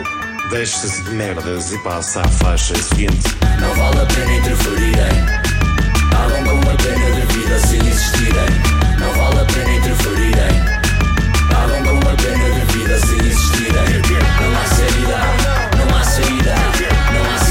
[0.48, 3.34] deixe-se de merdas e passa à faixa seguinte.
[3.60, 5.55] Não vale a pena interferirem.
[6.16, 8.50] Pagam com a pena de vida se existirem.
[8.98, 10.64] Não vale a pena interferirem.
[11.50, 14.02] Pagam com a pena de vida se existirem.
[14.40, 15.18] Não há saída,
[15.76, 16.54] não há saída,
[17.12, 17.45] não há saída,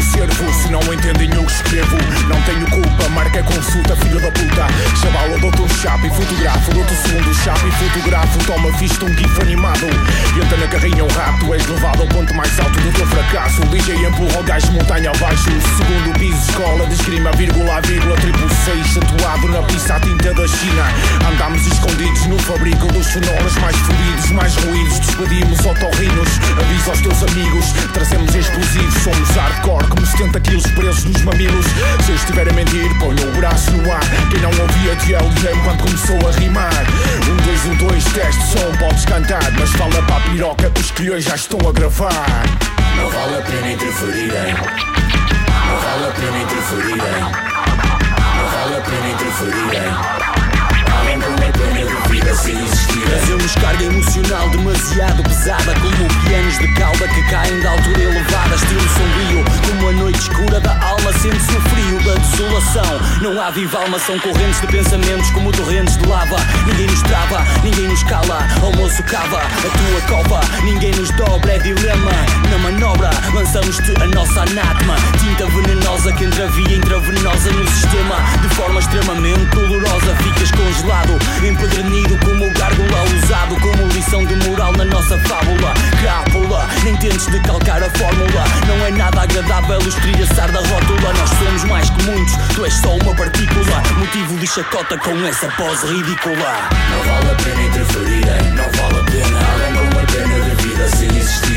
[0.00, 1.96] Teu servo se não entendem que escrevo.
[2.26, 4.66] Não tenho culpa, marca consulta, filho da puta.
[4.96, 6.72] Chaval, eu dou-te um chapa e fotografo.
[6.72, 8.38] Dou-te o segundo chapa e fotografo.
[8.46, 9.86] Toma visto um gif animado.
[10.42, 13.60] Entra na carrinha o rato, és levado ao ponto mais alto do teu fracasso.
[13.66, 15.50] DJ empurra o gajo montanha abaixo.
[15.76, 18.94] Segundo piso, escola de esgrima, vírgula vírgula, triplo seis.
[18.94, 20.84] Tatuado na pista à tinta da China.
[21.30, 24.98] Andamos escondidos no fabrico dos sonoros mais fluidos, mais ruídos.
[25.00, 26.28] Despedimos otorrinos.
[26.58, 28.94] Avisa aos teus amigos, trazemos explosivos.
[29.02, 31.66] Somos hardcore, como 70 quilos presos nos mamilos.
[32.04, 34.00] Se eu estiver a mentir, ponho o braço no ar.
[34.30, 36.72] Quem não ouvia de LGM quando começou a rimar.
[37.28, 39.50] Um, dois, um, dois, teste som, podes cantar.
[39.58, 42.44] Mas fala para a piroca, os criões já estão a gravar.
[42.96, 44.54] Não vale a pena interferirem.
[44.54, 47.20] Não vale a pena interferirem.
[48.36, 50.29] Não vale a pena interferirem.
[52.20, 53.00] Vida se existirem.
[53.10, 58.80] Trazemos carga emocional demasiado pesada Como pianos de cauda que caem de altura elevada Estilo
[58.80, 63.00] sombrio, como a noite escura da alma Sente-se o frio da desolação.
[63.22, 66.36] Não há viva alma, são correntes de pensamentos Como torrentes de lava.
[66.66, 71.58] Ninguém nos trava, ninguém nos cala Almoço cava, a tua copa Ninguém nos dobra, é
[71.58, 72.12] dilema
[72.50, 74.96] Na manobra, lançamos-te a nossa anátema.
[75.18, 80.14] Tinta venenosa que entra via intravenosa no sistema De forma extremamente dolorosa.
[80.22, 86.68] Ficas congelado, empedernido como o gárgula usado como lição de moral na nossa fábula Crápula,
[86.84, 91.12] nem tentes decalcar a fórmula Não é nada agradável estilhaçar da rótula.
[91.12, 93.82] Nós somos mais que muitos, tu és só uma partícula.
[93.98, 96.68] Motivo de chacota com essa pose ridícula.
[96.90, 99.38] Não vale a pena interferirem, não vale a pena.
[99.38, 101.49] Hagam com a pena da vida sem existirem.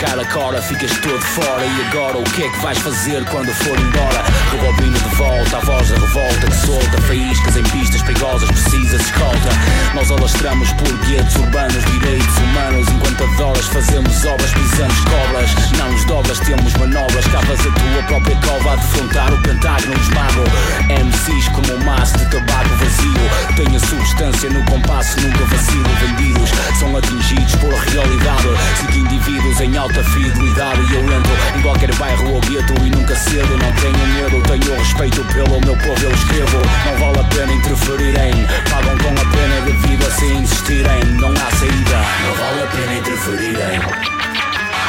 [0.00, 1.64] Cara cora, ficas todo fora.
[1.64, 4.24] E agora o que é que vais fazer quando for embora?
[4.50, 7.02] Rebobina de volta, a voz da revolta Que solta.
[7.02, 9.50] Faíscas em pistas perigosas Precisas escolta.
[9.94, 12.88] Nós alastramos por guetos urbanos Direitos humanos.
[12.88, 15.50] Enquanto adoras fazemos obras Pisamos cobras.
[15.78, 17.26] Não nos dobras, temos manobras.
[17.26, 20.44] Cavas a tua própria cova A defrontar o pentágono esmago.
[20.88, 23.54] MCs como um maço de tabaco vazio.
[23.54, 25.90] Tenho a substância no compasso Nunca vacilo.
[26.00, 28.48] Vendidos São atingidos por realidade.
[28.76, 33.14] Sigo indivíduos em alta fidelidade E eu entro em qualquer bairro ou gueto E nunca
[33.14, 37.52] cedo, não tenho medo Tenho respeito pelo meu povo, eu escrevo Não vale a pena
[37.52, 42.66] interferirem Pagam com a pena de vida se insistirem Não há saída Não vale a
[42.66, 43.80] pena interferirem.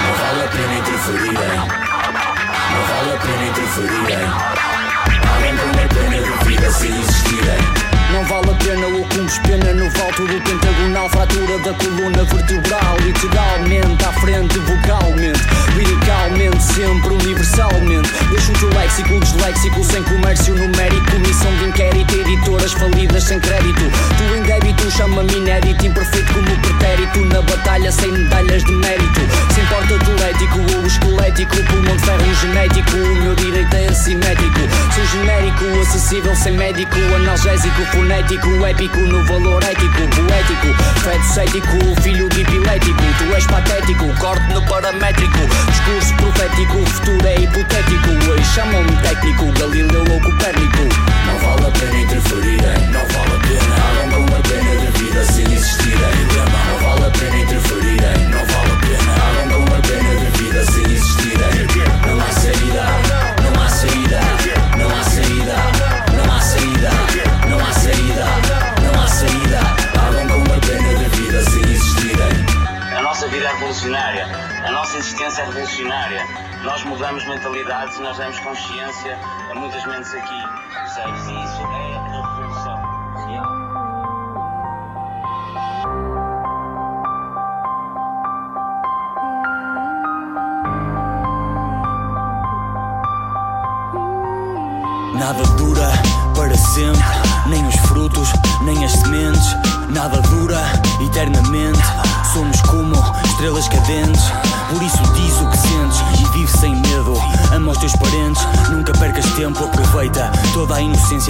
[0.01, 1.57] Não vale a pena interferirem.
[2.71, 4.51] Não vale a pena interferirem.
[5.83, 7.91] A pena da vida sem existirem.
[8.11, 12.97] Não vale a pena o cumpres pena no volto do pentagonal Fratura da coluna vertebral
[13.05, 15.39] Literalmente à frente, vocalmente
[15.77, 18.11] Liricalmente, sempre universalmente.
[18.29, 23.89] Deixo-te o léxico disléxico Sem comércio numérico Missão de inquérito, editoras falidas sem crédito.
[24.17, 29.21] Tu em débito, chama-me inédito Imperfeito como pretérito Na batalha sem medalhas de mérito.
[29.55, 34.59] Sem porta atlético ou esquelético Pulmão de ferro genético O meu direito é assimétrico.
[34.93, 42.27] Sou genérico, acessível sem médico Analgésico, fonético, épico No valor ético, poético Feto cético, filho
[42.29, 48.43] de epilético Tu és patético, corte no paramétrico Discurso profético, o futuro é hipotético Ei,
[48.43, 50.81] chamam-me técnico, Galileu ou Copérnico
[51.25, 52.87] Não vale a pena interferirem.
[52.91, 53.75] Não vale a pena.
[54.01, 56.20] Hagam com a pena da vida sem existirem.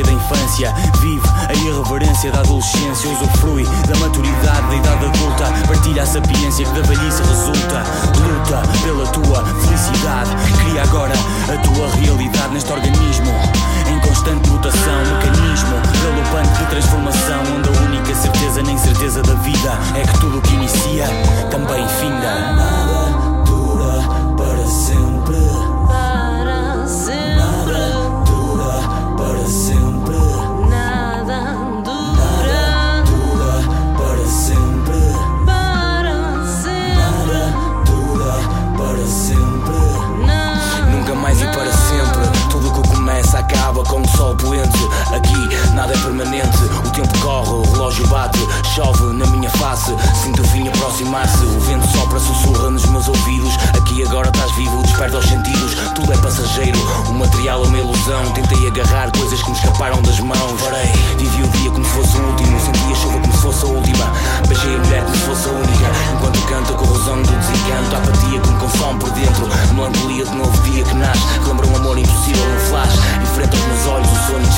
[0.03, 0.73] Da infância.
[0.99, 3.09] Vive a irreverência da adolescência.
[3.09, 5.67] Usufrui da maturidade da idade adulta.
[5.67, 7.83] Partilha a sapiência que da velhice resulta.
[8.19, 10.31] Luta pela tua felicidade.
[10.59, 13.31] Cria agora a tua realidade neste organismo.
[13.87, 17.41] Em constante mutação, mecanismo galopante de transformação.
[17.57, 21.05] Onde a única certeza, nem certeza da vida, é que tudo o que inicia
[21.49, 23.00] também finda.
[45.13, 46.80] Aqui nada é permanente.
[47.01, 48.37] Tempo corre, o relógio bate,
[48.75, 49.91] chove na minha face.
[50.13, 51.43] Sinto o fim aproximar-se.
[51.45, 53.55] O vento sopra, sussurra nos meus ouvidos.
[53.75, 55.73] Aqui agora estás vivo, desperta os sentidos.
[55.95, 56.77] Tudo é passageiro,
[57.09, 58.23] o material é uma ilusão.
[58.33, 60.61] Tentei agarrar coisas que me escaparam das mãos.
[60.61, 62.59] Varei, vivi o dia como se fosse o último.
[62.59, 64.11] Senti a chuva como se fosse a última.
[64.47, 65.91] Beijei a mulher como se fosse a única.
[66.13, 69.49] Enquanto canto a corrosão do desencanto, a apatia que me consome por dentro.
[69.73, 71.23] Melancolia de novo dia que nasce.
[71.47, 72.93] Lembra um amor impossível, um flash.
[73.23, 74.50] Enfrenta os meus olhos, o sonho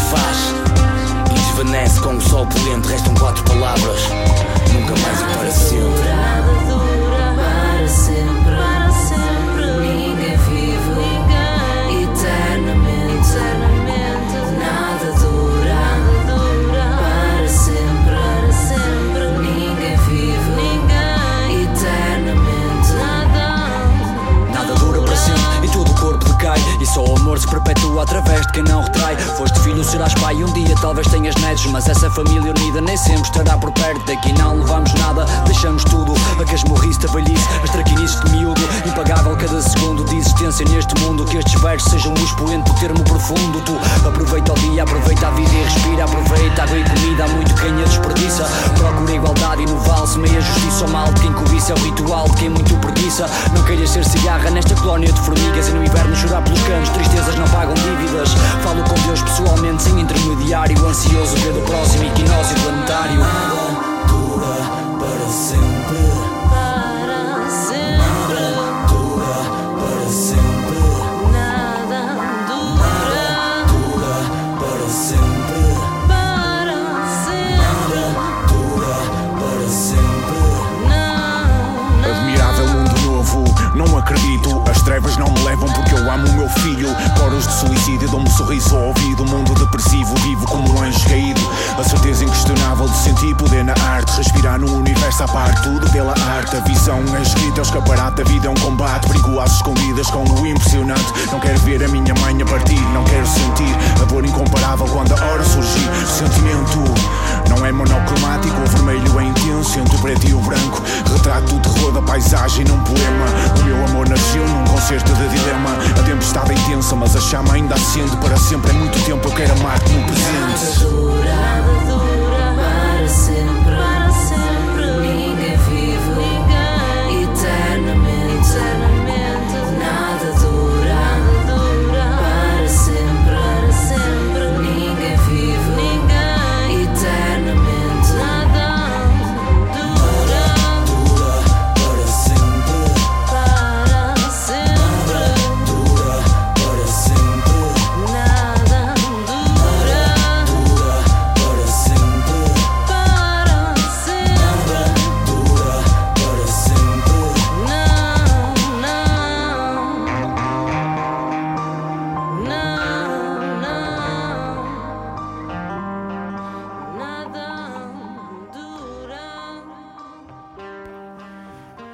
[117.93, 118.71] acende para sempre.
[118.71, 120.42] É muito tempo, eu quero amar-te no presente.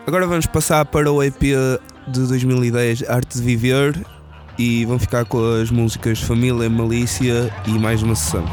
[0.09, 1.39] Agora vamos passar para o EP
[2.07, 3.95] de 2010, Arte de Viver,
[4.57, 8.43] e vamos ficar com as músicas Família, Malícia e mais uma sessão.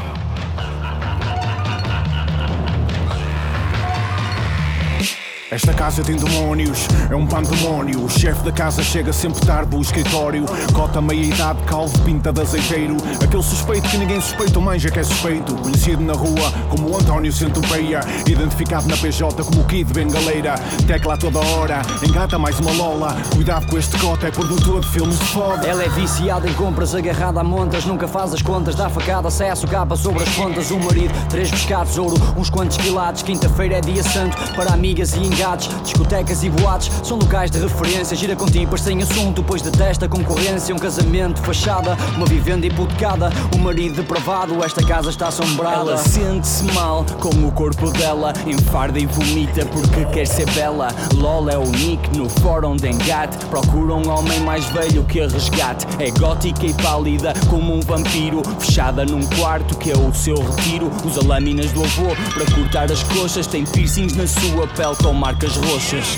[5.57, 8.03] Esta casa tem demónios, é um pandemónio.
[8.03, 10.45] O chefe da casa chega sempre tarde do escritório.
[10.71, 12.95] Cota meia-idade, calvo, pinta de azeiteiro.
[13.19, 15.55] Aquele suspeito que ninguém suspeita, o manja que é suspeito.
[15.55, 18.01] Conhecido na rua como António Centopeia.
[18.27, 20.53] Identificado na PJ como Kid Bengaleira.
[20.85, 23.17] Tecla a toda hora, engata mais uma Lola.
[23.33, 25.65] Cuidado com este cota, é produtor de filmes de foda.
[25.65, 29.67] Ela é viciada em compras, agarrada a montas, nunca faz as contas, dá facada, acesso,
[29.67, 30.69] capa sobre as pontas.
[30.69, 33.23] O marido, três pescados, ouro, uns quantos quilates.
[33.23, 35.46] Quinta-feira é dia santo para amigas e engates.
[35.55, 38.17] Discotecas e boates são locais de referência.
[38.17, 40.75] Gira com tipas sem assunto, pois detesta concorrência.
[40.75, 43.31] Um casamento, fachada, uma vivenda hipotecada.
[43.55, 45.91] O marido depravado, esta casa está assombrada.
[45.91, 50.89] Ela sente-se mal com o corpo dela, enfarda e vomita porque quer ser bela.
[51.13, 53.37] LOL é o nick no fórum de engate.
[53.45, 55.85] Procura um homem mais velho que a resgate.
[55.99, 60.91] É gótica e pálida como um vampiro, fechada num quarto que é o seu retiro.
[61.05, 63.47] Usa lâminas do avô para cortar as coxas.
[63.47, 66.17] Tem piercings na sua pele com marcas roxas.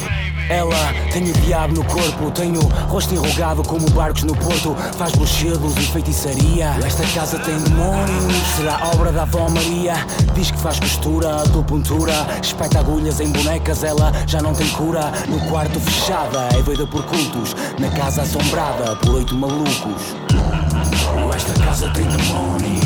[0.49, 5.11] Ela tem o diabo no corpo, tem o rosto enrugado como barcos no porto, faz
[5.11, 6.74] bruxedos e feitiçaria.
[6.84, 9.93] Esta casa tem demónios, será obra da avó Maria.
[10.34, 15.11] Diz que faz costura, acupuntura, espeta agulhas em bonecas, ela já não tem cura.
[15.28, 20.15] No quarto fechada, é doida por cultos, na casa assombrada por oito malucos.
[21.36, 22.86] Esta casa tem demónios.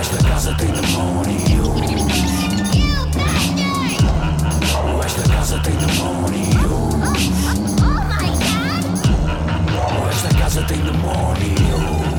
[0.00, 2.37] Esta casa tem demónios.
[5.48, 6.48] Casa tem demónios.
[10.10, 12.17] Esta casa tem demónios.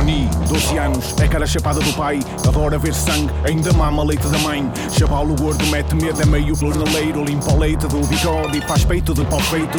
[0.00, 4.38] Tony, 12 anos, é cara chapada do pai, adora ver sangue, ainda mama leite da
[4.38, 4.66] mãe.
[4.90, 9.12] Chavalo gordo mete medo, é meio jornaleiro, limpa o leite do bigode e faz peito
[9.12, 9.78] de pau feito.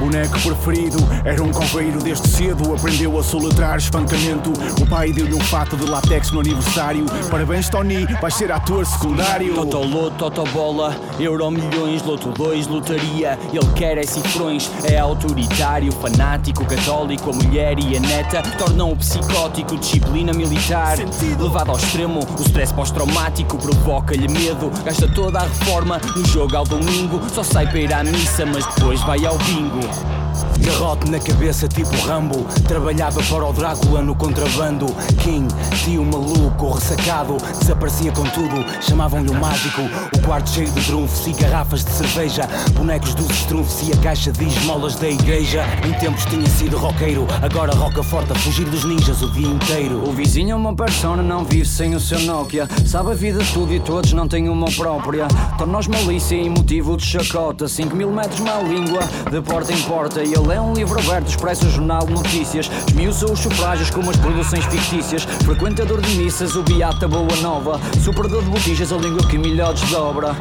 [0.00, 4.52] Boneco preferido, era um coveiro, desde cedo aprendeu a soletrar espancamento.
[4.82, 7.04] O pai deu-lhe um fato de látex no aniversário.
[7.30, 9.54] Parabéns, Tony, vais ser ator secundário.
[9.54, 13.38] Totoloto, Totobola, Euro milhões, Loto 2, lotaria.
[13.52, 17.30] Ele quer é cifrões, é autoritário, fanático, católico.
[17.30, 20.96] A mulher e a neta tornam-o psicótico, disciplina militar.
[21.38, 24.70] Levado ao extremo, o stress pós-traumático provoca-lhe medo.
[24.84, 27.20] Gasta toda a reforma no jogo ao domingo.
[27.32, 30.19] Só sai para ir à missa, mas depois vai ao bingo.
[30.60, 32.46] Garrote na cabeça tipo Rambo.
[32.66, 34.86] Trabalhava para o Drácula no contrabando.
[35.22, 35.48] King,
[35.84, 37.36] tio maluco, ressacado.
[37.58, 39.82] Desaparecia com tudo, chamavam-lhe o mágico.
[40.16, 42.48] O quarto cheio de trunfos e garrafas de cerveja.
[42.74, 45.64] Bonecos dos estrunfos e a caixa de esmolas da igreja.
[45.86, 47.26] Em tempos tinha sido roqueiro.
[47.42, 50.08] Agora roca forte a fugir dos ninjas o dia inteiro.
[50.08, 52.68] O vizinho é uma persona, não vive sem o seu Nokia.
[52.86, 55.26] Sabe a vida de tudo e todos não têm uma própria.
[55.58, 57.68] Torna-os malícia e motivo de chacota.
[57.68, 61.26] 5 mil metros má língua, de porta em porta E ele é um livro aberto,
[61.26, 62.70] expressa o jornal notícias.
[62.86, 65.24] Esmiuça os sufrágios como as produções fictícias.
[65.24, 67.80] Frequentador de missas, o beata boa nova.
[68.00, 70.36] Superador de botijas, a língua que melhor desdobra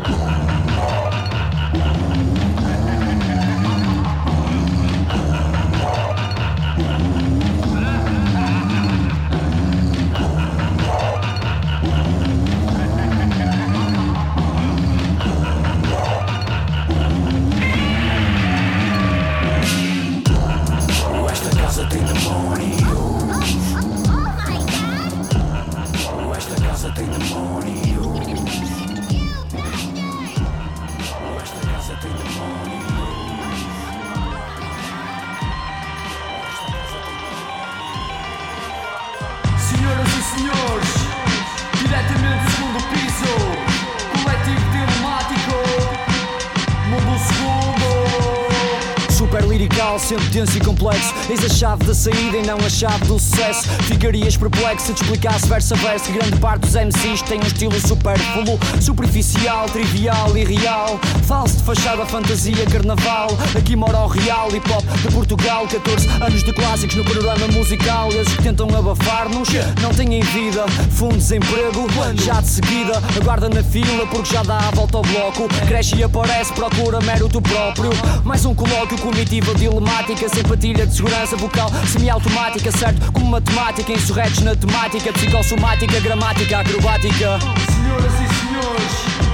[50.09, 53.67] все denso e complexo Eis a chave da saída e não a chave do sucesso.
[53.83, 57.47] Ficarias perplexo se te explicasse verso a verso Que grande parte dos MCs tem um
[57.47, 60.99] estilo supérfluo Superficial, trivial e real.
[61.23, 63.29] Falso de fachada, fantasia, carnaval.
[63.57, 65.67] Aqui mora o real hip hop de Portugal.
[65.67, 68.09] 14 anos de clássicos no panorama musical.
[68.09, 69.49] Esses que tentam abafar-nos
[69.81, 70.65] não têm vida.
[70.91, 73.01] Fundo desemprego, já de seguida.
[73.19, 75.47] Aguarda na fila porque já dá a volta ao bloco.
[75.67, 77.91] Cresce e aparece, procura mérito próprio.
[78.23, 83.11] Mais um colóquio comitiva dilemática Sem patilha de segurança vocal semiautomática Certo?
[83.13, 87.39] Como matemática, insurretos na temática Psicossomática, gramática acrobática.
[87.39, 89.28] Senhoras e senhores,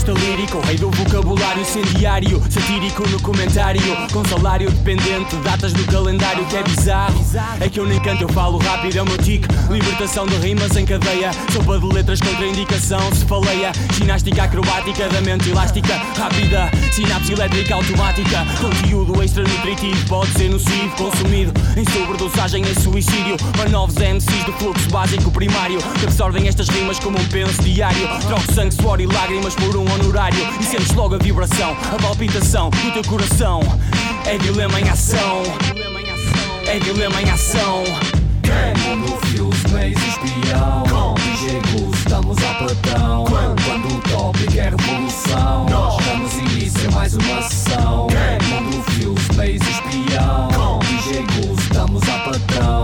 [0.00, 3.82] Malabarista lírico, rei do vocabulário incendiário Satírico no comentário,
[4.12, 7.24] com salário dependente Datas no calendário que é bizarro.
[7.60, 9.46] É que eu nem canto, eu falo rápido, é o meu tique.
[9.70, 15.20] Libertação de rimas em cadeia Sopa de letras contra indicação, se faleia Ginástica acrobática da
[15.20, 21.52] mente elástica Rápida, sinapse elétrica automática Conteúdo extra nutritivo, pode ser nocivo Consumido.
[21.76, 26.98] Em sobredosagem, em suicídio Para novos MCs do fluxo básico primário Que absorvem estas rimas
[26.98, 28.08] como um penso diário.
[28.26, 32.70] Troco sangue, suor e lágrimas por um honorário E sentes logo a vibração, a palpitação
[32.70, 33.60] do teu coração.
[34.24, 35.42] É dilema em ação.
[36.66, 37.84] É dilema em ação.
[38.86, 40.82] Mundo Fios, Mês Espião?
[40.88, 41.60] Com DJ
[41.94, 45.66] estamos a platão Quando o tópico é revolução?
[45.68, 48.08] Nós damos início a mais uma sessão
[48.48, 50.48] Mundo Fios, Mês Espião?
[50.54, 51.24] Com DJ
[51.58, 52.79] estamos a platão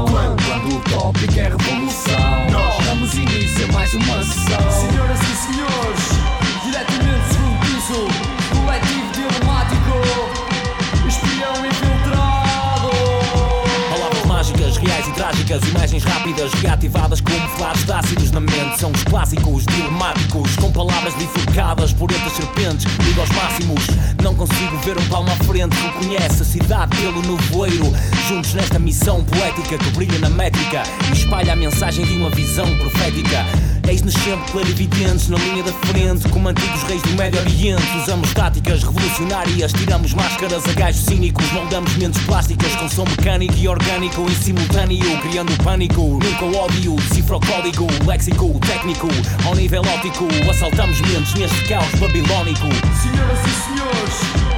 [16.47, 18.79] rápidas, reativadas como flashes ácidos na mente.
[18.79, 23.87] São os clássicos, dilemáticos, com palavras bifurcadas por entre serpentes, ligo aos máximos.
[24.23, 27.93] Não consigo ver um palmo à frente, reconhece a cidade pelo nevoeiro.
[28.29, 32.67] Juntos nesta missão poética que brilha na métrica e espalha a mensagem de uma visão
[32.79, 33.45] profética.
[33.89, 37.85] Eis-nos sempre clarividentes na linha da frente, como antigos reis do Médio Oriente.
[38.03, 43.69] Usamos táticas revolucionárias, tiramos máscaras a gajos cínicos, moldamos mentes plásticas com som mecânico e
[43.69, 46.03] orgânico em simultâneo, criando pânico.
[46.03, 49.09] Nunca ódio, decifra o código, léxico, técnico,
[49.45, 50.27] ao nível óptico.
[50.51, 52.67] Assaltamos mentes neste caos babilónico.
[52.67, 54.56] Senhoras e senhores,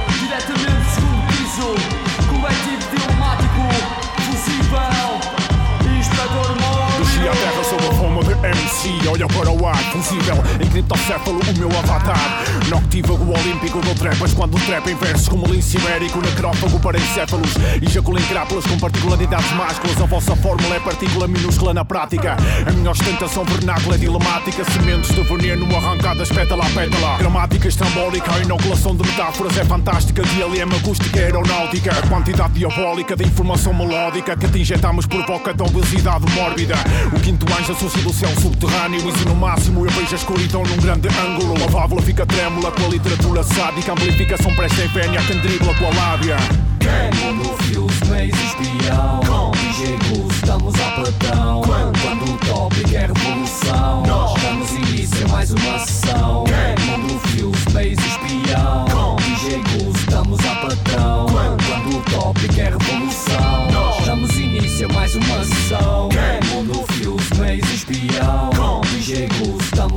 [8.43, 12.43] MC Olha para o ar, fusível, em criptocéfalo o meu avatar.
[12.69, 17.51] Noctívago olímpico dou trepas quando trepa em versos Como lince ibérico, necrófago para encéfalos.
[17.81, 22.37] Ejaculo crápulas com particularidades másculas A vossa fórmula é partícula minúscula na prática.
[22.65, 27.17] A minha ostentação vernácula é dilemática Sementes de veneno arrancadas pétala a pétala.
[27.17, 31.91] Gramática estrambólica, a inoculação de metáforas é fantástica DLM acústica aeronáutica.
[31.91, 36.75] A quantidade diabólica de informação melódica Que te injetamos provoca a obesidade mórbida.
[37.13, 40.15] O quinto anjo associa do céu um subterrâneo e se no máximo eu vejo a
[40.15, 41.63] escuridão num grande ângulo.
[41.63, 45.85] A válvula fica trêmula com a literatura sádica Amplificação presta em vénia, quem dribla com
[45.85, 46.37] a lábia.
[46.79, 54.03] Quem no fios meios espião Com chegos estamos a platão Quando, o tópico é revolução
[54.07, 60.39] Nós damos início a mais uma sessão Quem no fios meios espião Com chegos estamos
[60.39, 65.98] a platão Quando, quando o tópico é revolução Nós damos início a mais uma sessão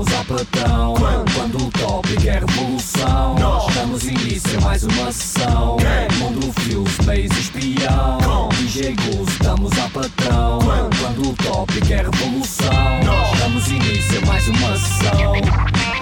[0.04, 0.94] patrão.
[1.34, 5.76] Quando o tópico é revolução, nós damos início a mais uma sessão.
[6.18, 8.48] Mundo Fios, Base espião.
[8.50, 10.58] DJ Goose, estamos a patrão.
[11.00, 16.01] Quando o tópico é revolução, nós damos início a mais uma sessão.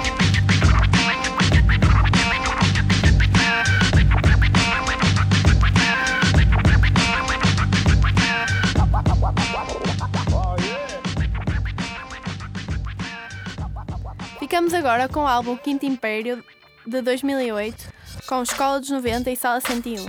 [14.50, 16.42] Ficamos agora com o álbum Quinto Império
[16.84, 17.86] de 2008,
[18.26, 20.04] com Escola dos 90 e Sala 101.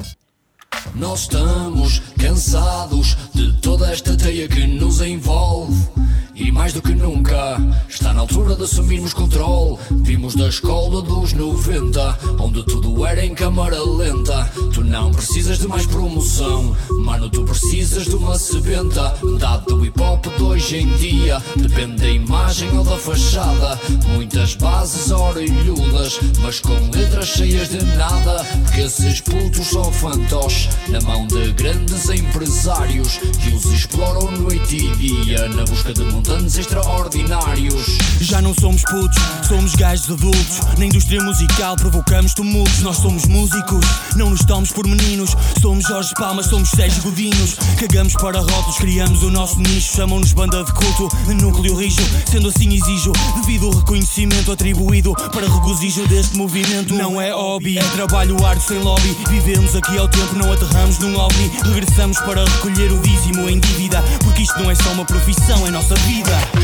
[0.95, 6.00] Nós estamos cansados de toda esta teia que nos envolve.
[6.41, 9.77] E mais do que nunca, está na altura de assumirmos controle.
[9.91, 14.51] Vimos da escola dos 90, onde tudo era em câmara lenta.
[14.73, 16.75] Tu não precisas de mais promoção,
[17.05, 19.15] mano, tu precisas de uma sebenta.
[19.23, 23.79] Metade do hip hop de hoje em dia depende da imagem ou da fachada.
[24.15, 28.43] Muitas bases orelhudas, mas com letras cheias de nada.
[28.63, 34.95] Porque esses putos são fantoches na mão de grandes empresários que os exploram noite e
[34.95, 37.97] dia na busca de montantes extraordinários.
[38.21, 39.17] Já não somos putos,
[39.47, 40.59] somos gajos adultos.
[40.77, 42.81] Na indústria musical provocamos tumultos.
[42.81, 45.35] Nós somos músicos, não nos tomamos por meninos.
[45.61, 47.55] Somos Jorge Palmas, somos Sérgio Godinhos.
[47.79, 49.95] Cagamos para rótulos, criamos o nosso nicho.
[49.95, 51.09] Chamam-nos banda de culto,
[51.41, 52.01] núcleo rijo.
[52.29, 53.11] Sendo assim exijo,
[53.41, 56.93] devido ao reconhecimento atribuído para regozijo deste movimento.
[56.93, 59.17] Não é hobby, é trabalho árduo sem lobby.
[59.29, 61.51] Vivemos aqui ao tempo, não aterramos num ovni.
[61.63, 64.01] Regressamos para recolher o dízimo em dívida.
[64.23, 66.20] Porque isto não é só uma profissão, é nossa vida.
[66.23, 66.61] Quando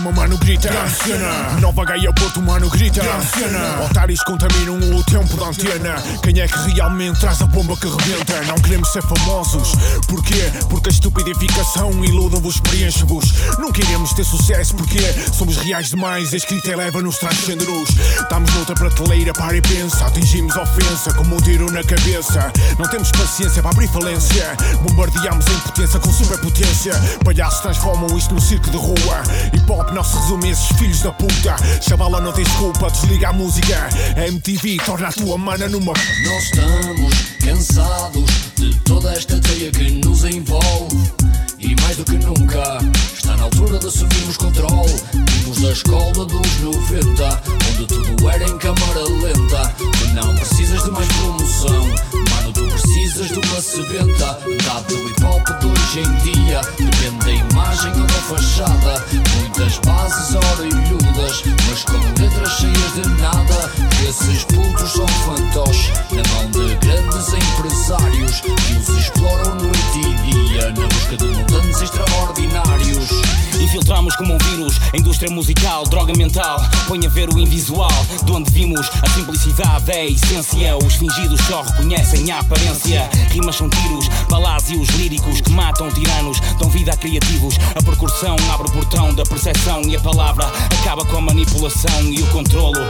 [0.00, 0.70] dilema, mano, grita.
[1.60, 3.02] Nova Gaia, Porto, mano, grita.
[3.84, 5.94] Otários contaminam o tempo da antena.
[6.22, 8.42] Quem é que realmente traz a bomba que rebenta?
[8.46, 9.72] Não queremos ser famosos.
[10.08, 10.50] Porquê?
[10.68, 13.32] Porque a estupidificação iluda-vos, preenche-vos.
[13.58, 15.00] Nunca iremos ter sucesso porque
[15.32, 16.32] somos reais demais.
[16.32, 17.90] A escrita eleva-nos, transcende-nos.
[18.20, 20.06] Estamos noutra prateleira, para e pensa.
[20.06, 22.50] Atingimos ofensa como um tiro na cabeça.
[22.78, 24.56] Não temos paciência para abrir falência.
[24.82, 26.92] Bombardeamos a impotência com superpotência.
[27.24, 29.22] Palhaços transformam isto num circo de rua.
[29.52, 33.28] Hip hop não se resume a esses filhos da puta Chavala não tem desculpa, desliga
[33.28, 35.92] a música MTV torna a tua mana numa
[36.24, 37.14] Nós estamos
[37.44, 40.96] cansados de toda esta teia que nos envolve.
[41.58, 42.78] E mais do que nunca,
[43.14, 44.94] está na altura de assumirmos controle.
[45.30, 49.74] Vimos da escola dos 90, onde tudo era em câmara lenta.
[50.14, 51.94] Não precisas de mais promoção,
[53.20, 54.38] precisas de uma sebenta.
[54.64, 59.04] Dado do hip hop de hoje em dia, depende da imagem ou da fachada.
[59.36, 63.70] Muitas bases orelhudas, mas com letras cheias de nada.
[64.08, 70.70] Esses putos são fantoches na mão de grandes empresários que os exploram noite e dia
[70.70, 73.10] na busca de montantes extraordinários.
[73.60, 76.60] Infiltramos como um vírus a indústria musical, droga mental.
[76.88, 77.90] Põe a ver o invisual,
[78.24, 80.76] de onde vimos a simplicidade é a essência.
[80.78, 83.09] Os fingidos só reconhecem a aparência.
[83.30, 87.54] Rimas são tiros, palácios líricos que matam tiranos, dão vida a criativos.
[87.74, 90.50] A percussão abre o portão da percepção e a palavra
[90.80, 92.80] acaba com a manipulação e o controlo.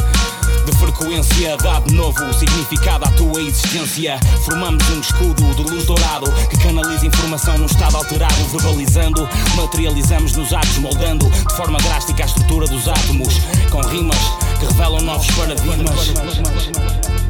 [0.67, 4.19] De frequência dá de novo significado à tua existência.
[4.45, 9.29] Formamos um escudo de luz dourado que canaliza informação num estado alterado, verbalizando.
[9.57, 13.41] Materializamos nos atos, moldando de forma drástica a estrutura dos átomos,
[13.71, 14.19] com rimas
[14.59, 17.30] que revelam novos paradigmas.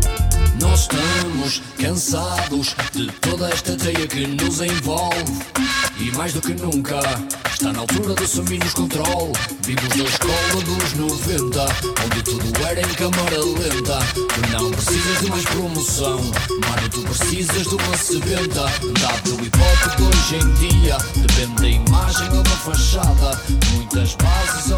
[0.60, 5.24] Nós estamos cansados de toda esta teia que nos envolve.
[5.98, 7.00] E mais do que nunca,
[7.50, 9.32] está na altura de assumirmos controle.
[9.62, 11.64] Vimos da escola dos 90,
[12.04, 13.98] onde tudo era em câmara lenta.
[14.14, 18.66] Tu não precisas de mais promoção, mano, tu precisas de uma sebenta.
[19.42, 23.42] Hip hop de hoje em dia, depende da imagem ou da fachada.
[23.72, 24.72] Muitas bases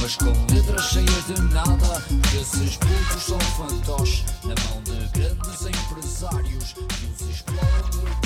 [0.00, 2.02] mas com letras cheias de nada.
[2.40, 8.25] Esses putos são fantoches na mão de grandes empresários que os exploram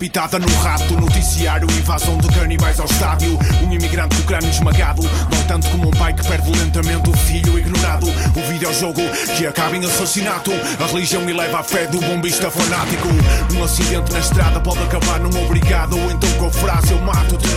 [0.00, 0.98] decapitada no rato.
[0.98, 3.38] Noticiário, invasão de canibais ao estádio.
[3.62, 5.02] Um imigrante com o crânio esmagado.
[5.02, 8.06] Não tanto como um pai que perde lentamente o filho ignorado.
[8.08, 9.02] O videojogo
[9.36, 10.50] que acaba em assassinato.
[10.82, 13.08] A religião eleva a fé do bombista fanático.
[13.54, 15.98] Um acidente na estrada pode acabar num obrigado.
[15.98, 17.48] Ou então com a frase eu mato-te.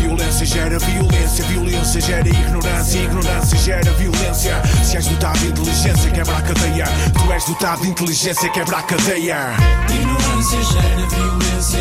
[0.00, 4.62] Violência gera violência, violência gera ignorância, ignorância gera violência.
[4.82, 6.84] Se és dotado de inteligência, quebra a cadeia.
[7.12, 9.36] Tu és dotado de inteligência, quebra a cadeia.
[9.90, 11.73] Ignorância gera violência,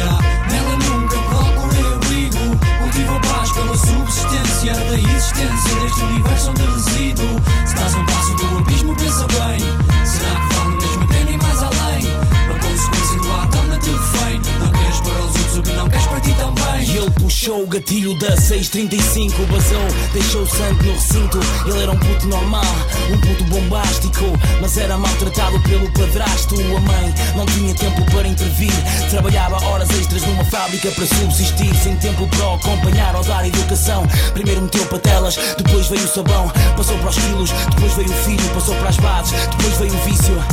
[0.49, 2.57] nela nunca procurei abrigo.
[2.79, 7.23] Cultivo a paz pela subsistência da existência deste universo onde resido.
[7.65, 9.59] Se estás um passo do abismo, pensa bem.
[10.05, 12.07] Será que vale mesmo a ir mais além?
[12.49, 14.41] A consequência do ato anda-te refém.
[14.59, 16.63] Não queres para os outros o que não queres para ti também.
[16.83, 21.97] E ele puxou o gatilho da 635 Basou, deixou sangue no recinto Ele era um
[21.97, 22.63] puto normal,
[23.11, 24.25] um puto bombástico
[24.61, 26.55] Mas era maltratado pelo padrasto.
[26.55, 28.73] A mãe não tinha tempo para intervir.
[29.09, 31.73] Trabalhava horas extras numa fábrica para subsistir.
[31.75, 34.07] Sem tempo para acompanhar ou dar educação.
[34.33, 36.51] Primeiro meteu patelas, depois veio o sabão.
[36.75, 38.49] Passou para os quilos, depois veio o filho.
[38.53, 40.43] Passou para as bases, depois veio o vício.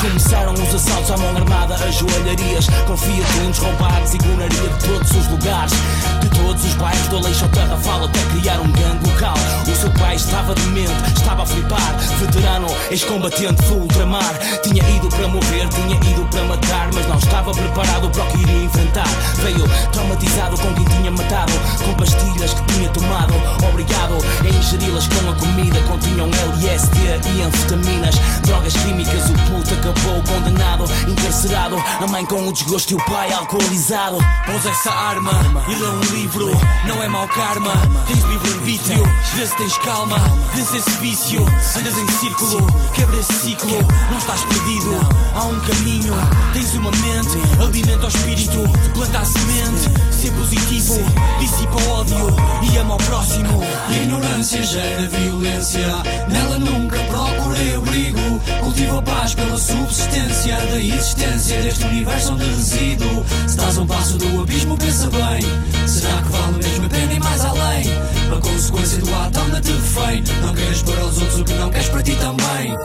[0.00, 1.74] Começaram os assaltos à mão armada.
[1.74, 5.72] As joalharias, confia uns roubados E gunaria de todos os lugares.
[6.20, 9.34] De todos os bairros do Aleixo ao Tarrafal Até criar um gangue local.
[9.66, 11.46] O seu pai estava demente, estava a
[11.78, 14.34] flipar Veterano, ex-combatente do ultramar.
[14.62, 18.42] Tinha ido para morrer, tinha ido para matar Mas não estava preparado para o que
[18.42, 19.08] iria enfrentar.
[19.36, 21.52] Veio traumatizado com quem tinha matado
[21.84, 23.34] Com pastilhas que tinha tomado.
[23.70, 26.98] Obrigado a ingeri-las com a comida Continham LSD
[27.36, 28.14] e anfetaminas.
[28.42, 33.32] Drogas químicas, o puto acabou condenado Encarcerado, a mãe com o desgosto e o pai
[33.32, 34.18] alcoolizado.
[34.46, 35.32] Pôs essa arma
[35.68, 36.50] e lê um livro,
[36.86, 37.72] não é mau karma.
[38.06, 39.02] Tens livre-arbítrio,
[39.34, 40.18] vê se tens calma.
[40.54, 41.44] Vence esse vício,
[41.76, 43.76] andas em círculo, quebra esse ciclo.
[44.10, 44.90] Não estás perdido,
[45.34, 46.14] há um caminho.
[46.52, 48.58] Tens uma mente, alimenta o espírito,
[48.94, 50.08] planta a semente.
[50.10, 50.94] Ser positivo,
[51.38, 53.62] dissipa o ódio e ama o próximo.
[53.90, 55.88] Ignorância gera violência,
[56.28, 58.40] nela nunca procurei abrigo.
[58.62, 63.24] Cultivo a paz pela subsistência da existência deste universo onde resido.
[63.46, 65.86] Se estás a um passo do abismo, pensa bem.
[65.86, 68.17] Será que vale mesmo a pena ir mais além?
[68.30, 70.22] A consequência do ato anda-te refém.
[70.42, 72.76] Não queres para os outros o que não queres para ti também.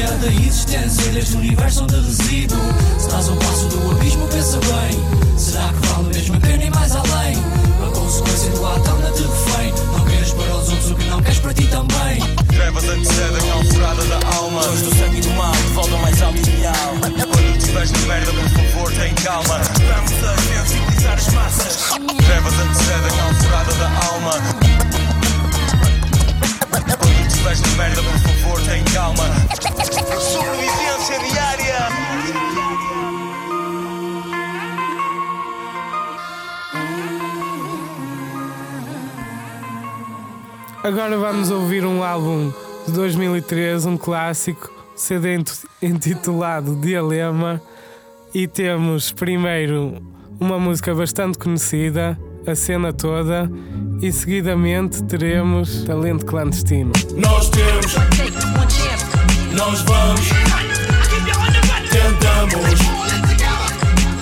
[0.00, 2.56] Subsistência da existência deste universo onde resido.
[2.98, 5.38] Se estás a um passo do abismo, pensa bem.
[5.38, 7.36] Será que vale mesmo a pena ir mais além?
[7.86, 9.74] A consequência do ato anda-te refém.
[9.92, 12.20] Não queres para os outros o que não queres para ti também.
[12.48, 14.62] Trevas antecedem a alvorada da alma.
[14.62, 17.98] Sons do sangue e do mal, de volta ao mais alto ideal Quando estiveres na
[18.00, 19.60] merda, por favor, tem calma.
[19.94, 21.76] Vamos a sensibilizar as massas.
[22.24, 24.32] Trevas antecedem a alvorada da alma.
[26.70, 29.24] Quando na merda, por favor, tem calma.
[30.20, 31.88] Sobrevivência diária.
[40.82, 42.52] Agora vamos ouvir um álbum
[42.86, 47.60] de 2013, um clássico, CD int- intitulado Dialema.
[48.32, 50.00] E temos primeiro
[50.38, 53.50] uma música bastante conhecida, a cena toda,
[54.00, 56.92] e seguidamente teremos Talento Clandestino.
[57.16, 57.94] Nós temos,
[59.52, 60.28] nós vamos,
[61.90, 62.80] tentamos,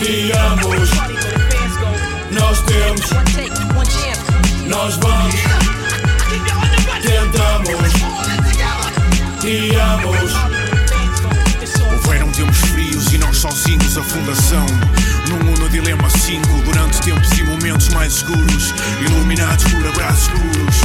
[0.00, 0.90] guiamos.
[2.30, 3.10] Nós temos,
[4.66, 5.34] nós vamos,
[7.02, 7.92] tentamos,
[9.40, 10.32] guiamos.
[11.92, 14.66] Houveram tempos frios e nós sozinhos a fundação.
[15.80, 18.74] Dilema 5, durante tempos e momentos mais escuros.
[19.00, 20.76] Iluminados por abraços puros.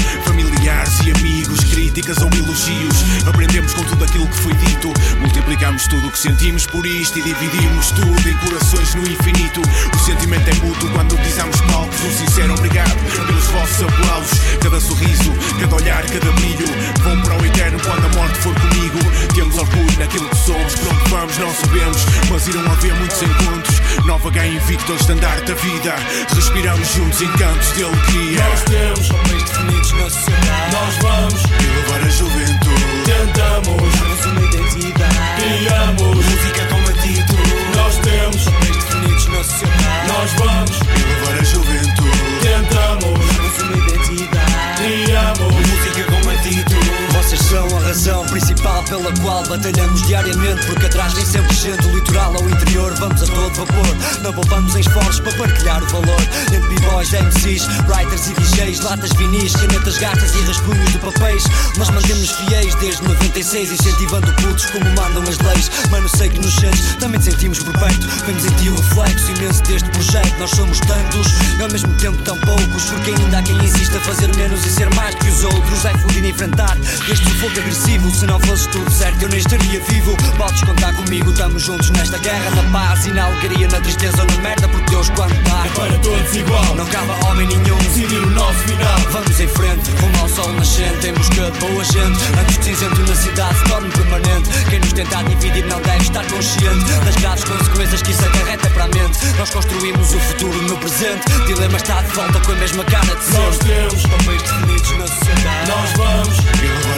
[0.43, 2.97] Familiares e amigos, críticas ou elogios.
[3.25, 4.91] Aprendemos com tudo aquilo que foi dito.
[5.21, 9.61] Multiplicamos tudo o que sentimos por isto e dividimos tudo em corações no infinito.
[9.61, 11.97] O sentimento é mútuo quando pisamos palcos.
[12.03, 12.93] Um sincero obrigado
[13.25, 14.39] pelos vossos aplausos.
[14.61, 16.67] Cada sorriso, cada olhar, cada brilho.
[17.03, 18.99] Vão para o eterno quando a morte for comigo.
[19.33, 23.81] Temos orgulho naquilo que somos, pronto vamos, não sabemos, mas irão haver muitos encontros.
[24.05, 25.95] Nova ganha invicto ao estandarte da vida.
[26.35, 28.43] Respiramos juntos em cantos de alegria.
[28.43, 30.32] Nós temos papéis definidos na sociedade.
[30.71, 32.84] Nós vamos elevar a juventude.
[33.05, 35.17] Tentamos darmos uma identidade.
[35.38, 37.43] Criamos música como a título.
[37.75, 40.07] Nós temos papéis definidos na sociedade.
[40.07, 42.19] Nós vamos elevar a juventude.
[42.41, 44.53] Tentamos darmos uma identidade.
[44.77, 47.03] Criamos música como a título.
[47.24, 51.95] Vocês são a razão principal pela qual batalhamos diariamente Porque atrás nem sempre gente do
[51.95, 56.21] litoral ao interior Vamos a todo vapor, não poupamos em esforços para partilhar o valor.
[56.53, 61.43] Entre b-boys, MCs, writers e DJs Latas vinis, canetas gatas e rascunhos de papéis.
[61.78, 65.71] Nós mantemos fiéis desde 96 Incentivando putos como mandam as leis.
[65.89, 69.32] Mano, sei que nos sentes, também te sentimos por perto Vemos em ti o reflexo
[69.32, 70.39] imenso deste projeto.
[70.39, 72.84] Nós somos tantos e ao mesmo tempo tão poucos.
[72.86, 75.86] Porque ainda há quem insista a fazer menos e ser mais que os outros.
[75.86, 76.78] É fudido enfrentar
[77.14, 80.18] este sufoco agressivo Se não fosses tudo certo eu nem estaria vivo.
[80.38, 83.05] Podes contar comigo, estamos juntos nesta guerra Na paz.
[83.05, 85.66] E na alegria, na tristeza ou na merda Porque Deus quando dá.
[85.66, 86.76] É para todos igual.
[86.76, 88.99] Não cabe homem nenhum decidir o nosso final.
[89.11, 92.20] Vamos em frente, rumo ao sol nascente Em busca de boa gente.
[92.39, 94.49] Antes que cinzento na cidade se torne permanente.
[94.70, 98.84] Quem nos tentar dividir não deve estar consciente Das graves consequências que isso acarreta para
[98.86, 99.20] a mente.
[99.38, 101.26] Nós construímos o futuro no presente.
[101.45, 103.68] Dilema está de volta com a mesma cara de Nós sempre.
[103.68, 105.70] temos papéis definidos na sociedade.
[105.70, 106.43] Nós vamos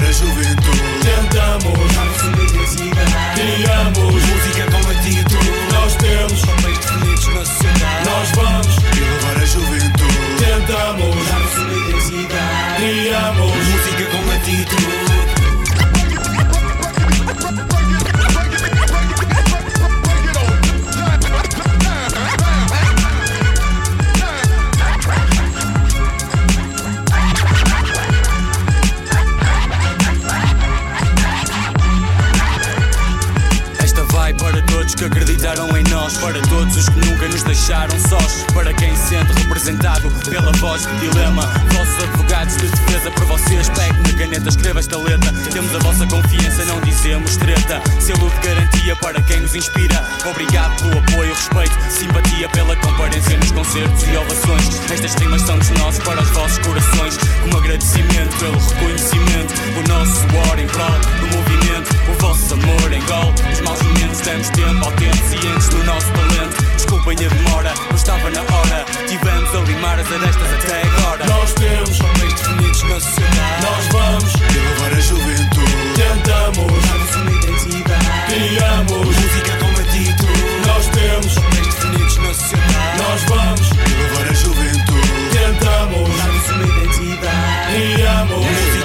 [0.07, 0.81] a juventude.
[1.01, 3.74] Tentamos darmos
[36.25, 40.81] para todos os que nunca nos deixaram sós, para quem se sente representado pela voz
[40.81, 41.43] de dilema.
[41.71, 45.31] Vossos advogados de defesa, por vocês, pegue na caneta, escreva esta letra.
[45.53, 47.79] Temos a vossa confiança, não dizemos treta.
[47.99, 50.03] Selo de garantia para quem nos inspira.
[50.27, 54.91] Obrigado pelo apoio, respeito, simpatia pela comparência nos concertos e ovações.
[54.91, 59.53] Estas rimas são dos nossos para os vossos corações, como agradecimento pelo reconhecimento.
[59.77, 63.33] O nosso suor em prol do movimento, o vosso amor em gol.
[63.51, 66.63] Os maus momentos damos tempo ao tempo, cientes do nosso talento.
[66.75, 68.85] Desculpem a demora, não estava na hora.
[69.07, 71.25] Tivemos a limar as arestas até agora.
[71.25, 73.65] Nós temos papéis definidos na sociedade.
[73.65, 75.75] Nós vamos elevar a juventude.
[75.95, 78.05] Tentamos darmos uma identidade.
[78.27, 80.33] Criamos música como a título.
[80.67, 82.97] Nós temos papéis definidos na sociedade.
[82.97, 85.05] Nós vamos elevar a juventude.
[85.31, 87.71] Tentamos darmos uma identidade.
[87.71, 88.84] Criamos música.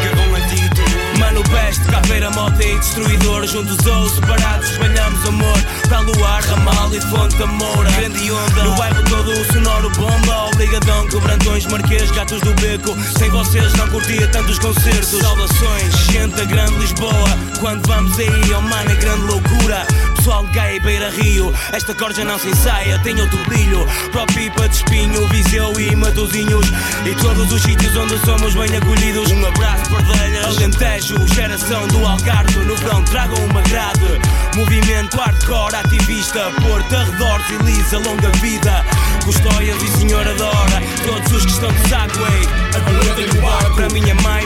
[1.51, 3.47] Peste, caveira, moda e destruidor.
[3.47, 8.75] Juntos ou separados, espalhamos amor Para luar, ramal e fonte da moura Grande onda, no
[8.77, 10.47] bairro todo o sonoro bomba.
[10.53, 12.97] Obrigadão, cobrantões, marquês, gatos do beco.
[13.19, 15.21] Sem vocês não curtia tantos concertos.
[15.21, 19.87] Saudações, gente da grande Lisboa Quando vamos aí, oh mano, é grande loucura
[20.21, 21.51] Pessoal e Beira Rio.
[21.73, 23.87] Esta corja não se ensaia, tem outro brilho.
[24.13, 26.67] Pro Pipa de Espinho, Viseu e Matozinhos
[27.07, 29.33] E todos os sítios onde somos bem acolhidos.
[29.33, 34.21] Um abraço, Pardelhas, Alentejo Geração do Algarve, no verão tragam uma grade.
[34.57, 36.51] Movimento hardcore, ativista.
[36.61, 38.85] Porto, arredores e Lisa, longa vida.
[39.25, 42.47] Custóias e Senhora Dora Todos os que estão de saco, ei.
[42.77, 43.75] Aguentem o barco.
[43.75, 44.45] Para minha mãe,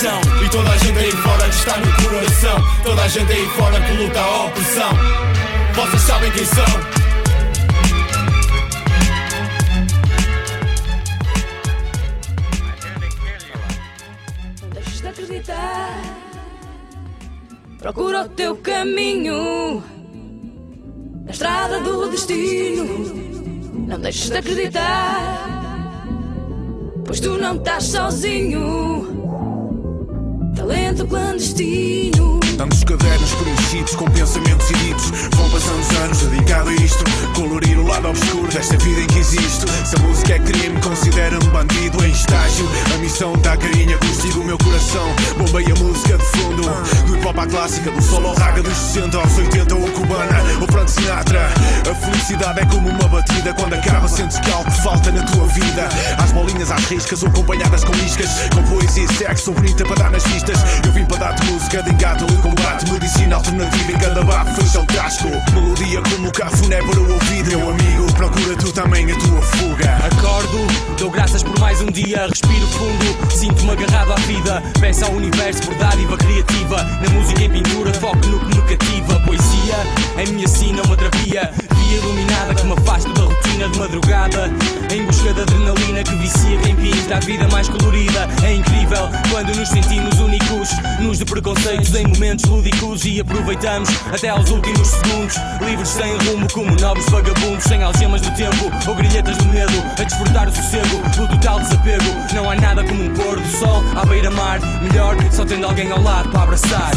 [0.00, 3.78] E toda a gente aí fora que está no coração Toda a gente aí fora
[3.82, 4.90] que luta a opressão
[5.74, 6.64] Vocês sabem quem são
[14.62, 16.02] Não deixes de acreditar.
[17.78, 19.84] Procura o teu caminho
[21.26, 22.86] na estrada do destino.
[23.86, 26.06] Não deixes de acreditar,
[27.04, 29.39] pois tu não estás sozinho.
[31.00, 32.40] Talento clandestino.
[32.56, 37.04] Tantos cadernos preenchidos com pensamentos ditos Vão passando os anos dedicado a isto.
[37.34, 39.66] Colorir o lado obscuro desta vida em que existo.
[39.86, 42.68] Se a música é crime, considera-me bandido em estágio.
[42.94, 45.08] A missão dá carinho a gosto do meu coração.
[45.38, 46.62] Bombei a música de fundo.
[47.06, 50.42] Do hip hop à clássica, do solo ao raga Dos 60 aos 80 ou cubana
[50.60, 51.46] Ou Frank Sinatra.
[51.90, 55.88] A felicidade é como uma batida Quando acaba sentes que algo falta na tua vida.
[56.22, 58.28] Às bolinhas, às riscas ou acompanhadas com iscas.
[58.54, 60.58] Com poesia e sexo, bonita para dar nas vistas
[60.90, 64.80] Eu vim para dar-te música de engato e combate Medicina alternativa em cada bafo fecha
[64.80, 69.40] o casco Melodia como cafuné para o ouvido Meu amigo, procura tu também a tua
[69.40, 70.66] fuga Acordo,
[70.98, 74.62] dou graças por mais um dia respiro fundo, sinto-me agarrado à vida.
[74.80, 76.82] Peço ao universo por dádiva criativa.
[76.82, 79.20] Na música e pintura, foco no que me cativa.
[79.20, 79.76] Poesia
[80.16, 81.52] é minha sina, uma terapia.
[81.76, 83.29] Via iluminada que me afasto da
[83.60, 84.50] rotina de madrugada.
[84.92, 88.28] Em busca da adrenalina que vicia quem pinta a vida mais colorida.
[88.44, 94.28] É incrível quando nos sentimos únicos, nos de preconceitos em momentos lúdicos e aproveitamos até
[94.30, 95.36] aos últimos segundos.
[95.64, 99.72] Livres sem rumo, como nobres vagabundos, sem algemas do tempo ou grilhetas do medo.
[99.98, 102.04] A desfrutar o sossego do total desapego.
[102.34, 104.60] Não há nada como um pôr do sol à beira-mar.
[104.82, 106.90] Melhor só tendo alguém ao lado para abraçar.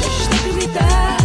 [0.00, 1.21] Deixas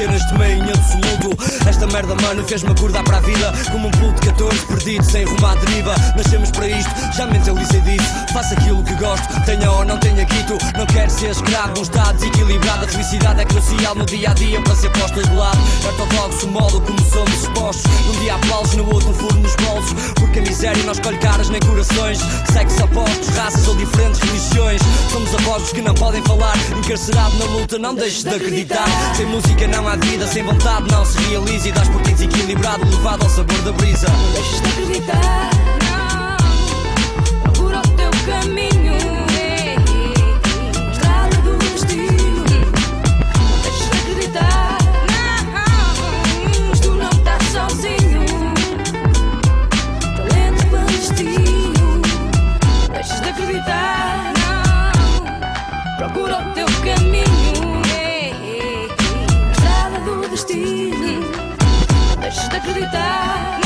[0.00, 1.59] crescer neste meio absoluto Esta
[1.90, 3.52] merda, mano, fez-me acordar para a vida?
[3.70, 5.94] Como um puto de 14 perdido, sem rumo à deriva.
[6.16, 8.08] Nascemos para isto, já mentalizei disso.
[8.32, 10.58] Faço aquilo que gosto, tenha ou não tenha guito.
[10.76, 12.84] Não quero ser escravo um estado desequilibrado.
[12.84, 15.58] A felicidade é crucial no dia a dia para ser posta de lado.
[15.86, 17.90] Ortodoxo, modo como somos expostos.
[18.06, 19.94] Num dia aplausos, no outro um furo nos bolsos.
[20.18, 22.18] Porque a miséria não escolhe caras nem corações.
[22.52, 24.80] Sexos opostos, raças ou diferentes religiões.
[25.10, 26.56] Somos apóstolos que não podem falar.
[26.76, 28.86] Encarcerado na luta, não deixes de acreditar.
[29.16, 32.84] Sem música não há vida, sem vontade não se realiza E dás por ti desequilibrado,
[32.84, 35.50] levado ao sabor da brisa Deixas de acreditar,
[35.86, 37.40] não.
[37.42, 38.59] Procura o teu caminho,
[62.60, 63.58] Acreditar,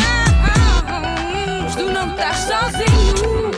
[0.86, 1.66] não.
[1.66, 3.50] Tu não estás sozinho.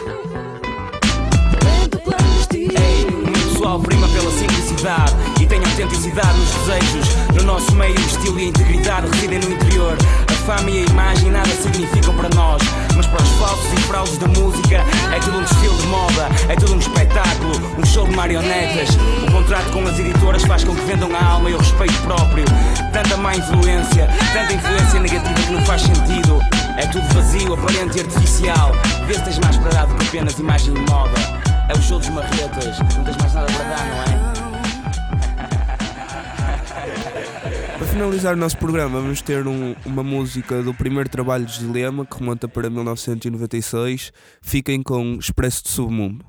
[1.60, 3.18] Talento clandestino.
[3.20, 7.14] Muito pessoal prima pela simplicidade e tem autenticidade nos desejos.
[7.34, 9.98] No nosso meio, o estilo e a integridade residem no interior.
[10.46, 12.62] Fama e a imagem nada significam para nós,
[12.94, 14.76] mas para os falsos e fraudes da música
[15.12, 18.90] é tudo um desfile de moda, é tudo um espetáculo, um show de marionetas.
[19.26, 22.44] O contrato com as editoras faz com que vendam a alma e o respeito próprio.
[22.92, 26.40] Tanta má influência, tanta influência negativa que não faz sentido.
[26.76, 28.70] É tudo vazio, aparente e artificial.
[29.08, 31.18] Vê se tens mais para dar do que apenas imagem e moda.
[31.68, 34.15] É o show dos marretas, não tens mais nada para dar, não é?
[37.96, 42.18] Finalizar o nosso programa, vamos ter um- uma música do primeiro trabalho de Dilema, que
[42.18, 44.12] remonta para 1996.
[44.42, 46.22] Fiquem com Expresso de Submundo.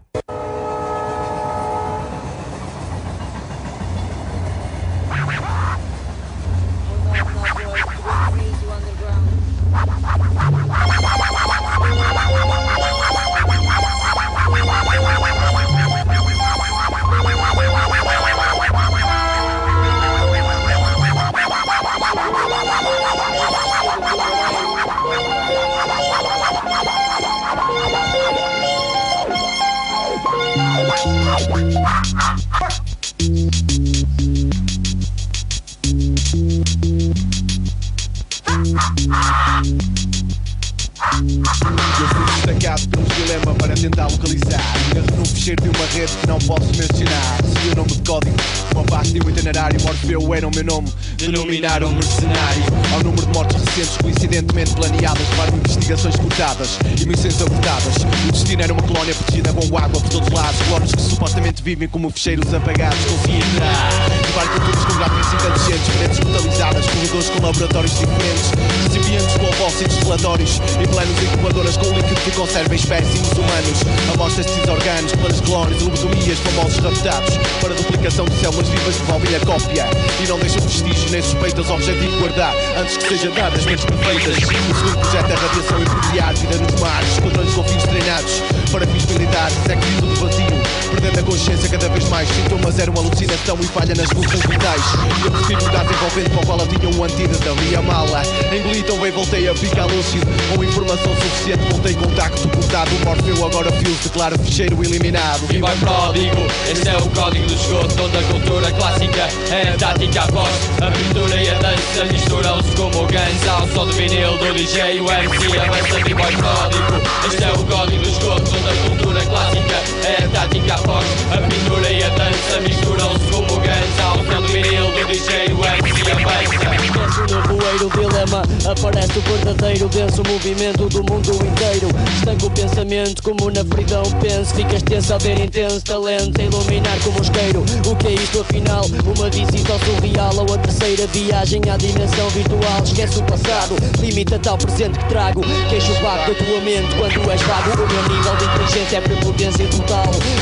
[56.48, 57.96] Investigações cortadas e missões abortadas
[58.28, 60.62] O destino era uma colónia protegida com água por todos lados.
[60.68, 66.86] Clones que supostamente vivem como fecheiros apagados Consegui entrar, levar com gráficos inteligentes Paredes metalizadas,
[66.86, 68.52] corredores com laboratórios diferentes
[68.84, 73.82] Recipientes com ovócitos relatórios E planos incubadoras com líquido que conserva espécimes humanos.
[74.14, 79.36] Amostras de tecidos orgânicos, planos clones, lobotomias, famosos raptados Para duplicação de células vivas devolvem
[79.36, 79.86] a cópia.
[80.24, 84.38] E não deixam vestígios nem suspeitas, objetivo guardar Antes que sejam dadas mentes perfeitas.
[84.38, 89.06] O segundo projeto é radiação impermear, vida nos mares Esquadrões com fins treinados para fins
[89.06, 90.48] militares Sexo e tudo vazio,
[90.92, 92.28] perdendo a consciência cada vez mais.
[92.30, 94.82] Sintomas eram alucinação e falha nas funções vitais.
[95.24, 97.50] E a possibilidade envolvente para a qual eu tinha um antídoto.
[97.50, 98.22] Ali a mala,
[98.54, 100.28] engoli então bem voltei a ficar lúcido.
[100.54, 102.92] Com informação suficiente voltei contacto cortado.
[102.96, 105.42] O Morfeu agora fios declara ficheiro eliminado.
[105.54, 106.36] E vai pródigo,
[106.70, 110.50] este é o código do esgoto Onde a cultura clássica é a tática a voz
[110.82, 115.00] A pintura e a dança misturam-se como o ganso Ao som do vinil do DJ,
[115.02, 117.02] o MC avança e vai pródigo.
[117.28, 119.78] Este é o código do esgoto Onde a cultura clássica
[120.16, 124.42] a tática a voz A pintura e a dança misturam-se como o ganso Ao som
[124.42, 130.90] do do DJ, o MC avança Esquece o nevoeiro, dilema Aparece o verdadeiro denso movimento
[130.90, 131.90] do mundo inteiro.
[132.18, 136.98] Estanca o pensamento como na fridão penso Ficas tenso a ver intenso talento a iluminar
[137.04, 137.66] como um isqueiro.
[137.86, 138.86] O que é isto afinal?
[139.16, 142.84] Uma visita ao surreal Ou a terceira viagem à dimensão virtual.
[142.84, 145.42] Esquece o passado, limita-te ao presente que trago.
[145.70, 147.72] Queixo o vago da tua mente quando és vago.
[147.72, 149.97] O meu nível de inteligência é prepotência total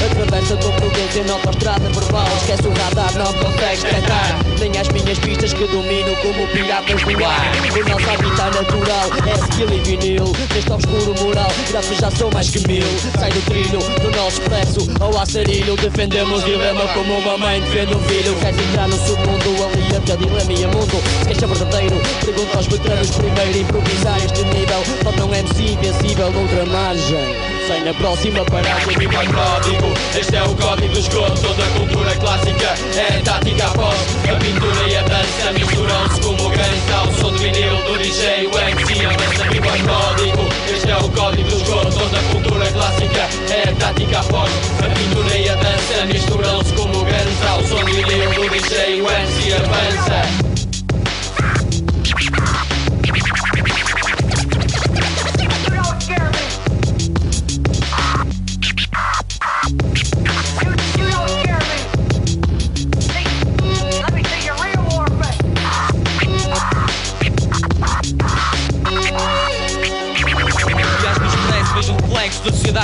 [0.05, 4.39] Atravessa com prudência na autostrada verbal Esquece o radar, não consegues detectar.
[4.59, 7.51] Nem as minhas pistas que domino como piratas do ar.
[7.73, 10.33] O nosso habitat natural é skill e vinil.
[10.53, 12.85] Neste obscuro moral, graças já são mais que mil.
[13.17, 17.99] Sai do trilho, do nosso expresso ao açarilho Defendemos dilema como uma mãe defende um
[18.01, 18.35] filho.
[18.35, 21.03] Queres entrar no submundo, ali até dilema e mundo.
[21.19, 23.57] Se queres ser verdadeiro, pergunta aos veteranos primeiro.
[23.57, 24.83] Improvisar este nível,
[25.17, 30.43] não é MC invencível noutra margem Sai na próxima paragem Viva o código, este é
[30.43, 33.95] o código esgoto Toda a cultura clássica é tática após
[34.29, 38.59] A pintura e a dança misturam-se como ganso Ao som do vinil do DJ, o
[38.59, 44.19] MC avança o código, este é o código esgoto Toda a cultura clássica é tática
[44.19, 44.51] após
[44.83, 49.09] A pintura e a dança misturam-se como ganso Ao som do vinil do DJ, o
[49.09, 50.54] MC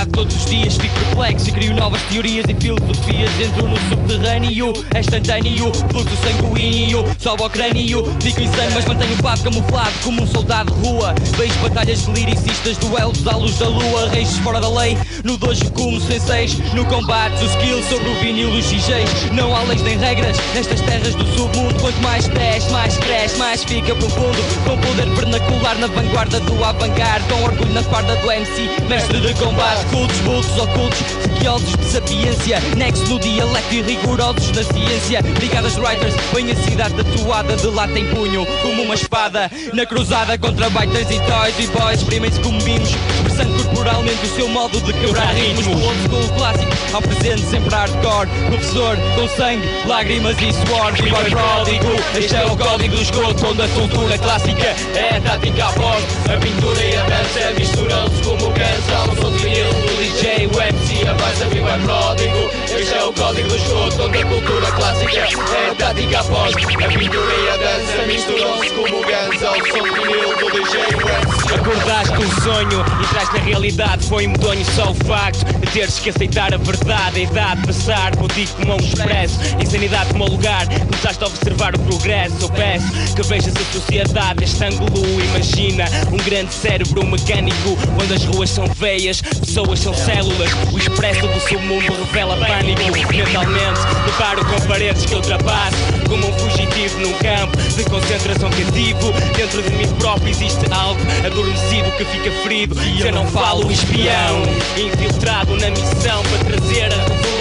[0.06, 0.78] todos os dias
[1.12, 3.30] E crio novas teorias e filosofias.
[3.40, 8.04] Entro no subterrâneo, é instantâneo Fluxo sanguíneo, sobe ao crânio.
[8.22, 11.14] Fico insano mas mantenho o papo camuflado Como um soldado de rua.
[11.38, 14.10] Vejo batalhas liricistas, duelos à luz da lua.
[14.10, 16.58] Reis fora da lei, no dojo como senseis.
[16.74, 20.82] No combate, o skill sobre o vinil dos DJs Não há leis nem regras nestas
[20.82, 21.80] terras do submundo.
[21.82, 24.38] Quanto mais desce, mais cresce, mais fica profundo.
[24.66, 27.26] Com poder vernacular na vanguarda do avant-garde.
[27.28, 29.86] Com orgulho na farda do MC, mestre de combate.
[29.92, 35.22] Cultos, bultos, ocultos, sequiosos de sapiência Nexo no dialecto e rigorosos na ciência.
[35.22, 40.38] Brigadas writers, bem a cidade tatuada de lata em punho Como uma espada, na cruzada
[40.38, 44.94] contra baitas e toys E boys, exprimem-se como mimos Expressando corporalmente o seu modo de
[44.94, 45.66] quebrar ritmos.
[45.66, 48.28] Do old school clássico ao presente sempre hardcore.
[48.48, 51.88] Professor, com sangue, lágrimas e suor Viva o pródigo,
[52.18, 56.38] este é o código do esgoto Onde a cultura clássica é a tática após A
[56.38, 60.62] pintura e a dança misturam-se como o cansa Ao som do vinil do DJ, o
[60.92, 65.20] MC avança Viva o pródigo, este é o código do esgoto Onde a cultura clássica
[65.20, 70.38] é tática após A pintura e a dança misturam-se como ganso Ao som do vinil
[70.38, 75.46] do DJ, MC Acordaste um sonho e traz na realidade Foi medonho só o facto
[75.46, 80.28] de teres que aceitar a verdade A idade passar, pudico como um expresso Insanidade como
[80.28, 85.86] lugar, começaste a observar o progresso Eu peço que vejas a sociedade neste ângulo Imagina
[86.12, 90.52] um grande cérebro mecânico Onde as ruas são veias, pessoas são células
[90.82, 92.82] expresso do submundo revela pânico.
[93.12, 95.78] Mentalmente, deparo com paredes que ultrapasso.
[96.10, 99.12] Como um fugitivo num campo de concentração cativo.
[99.36, 102.76] Dentro de mim próprio existe algo adormecido que fica ferido.
[102.76, 104.42] Se eu não falo espião.
[104.78, 107.41] Infiltrado na missão para trazer a revolução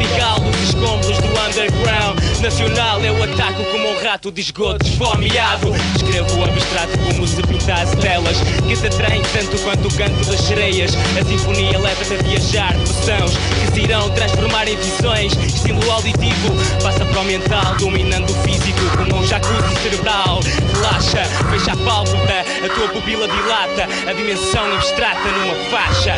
[0.00, 2.18] Lirical dos escombros do underground.
[2.40, 5.74] Nacional eu ataco como um rato de esgoto esfomeado.
[5.94, 8.38] Escrevo abstrato como se pintasse telas.
[8.66, 10.92] Que te atraem tanto quanto o canto das sereias.
[11.20, 15.34] A sinfonia leva-te a viajar sons Que se irão transformar em visões.
[15.34, 16.48] Estímulo auditivo
[16.82, 20.40] passa para o mental Dominando o físico como um jacuzzi cerebral.
[20.72, 23.86] Relaxa, fecha a pálpebra A tua pupila dilata.
[24.08, 26.16] A dimensão abstrata numa faixa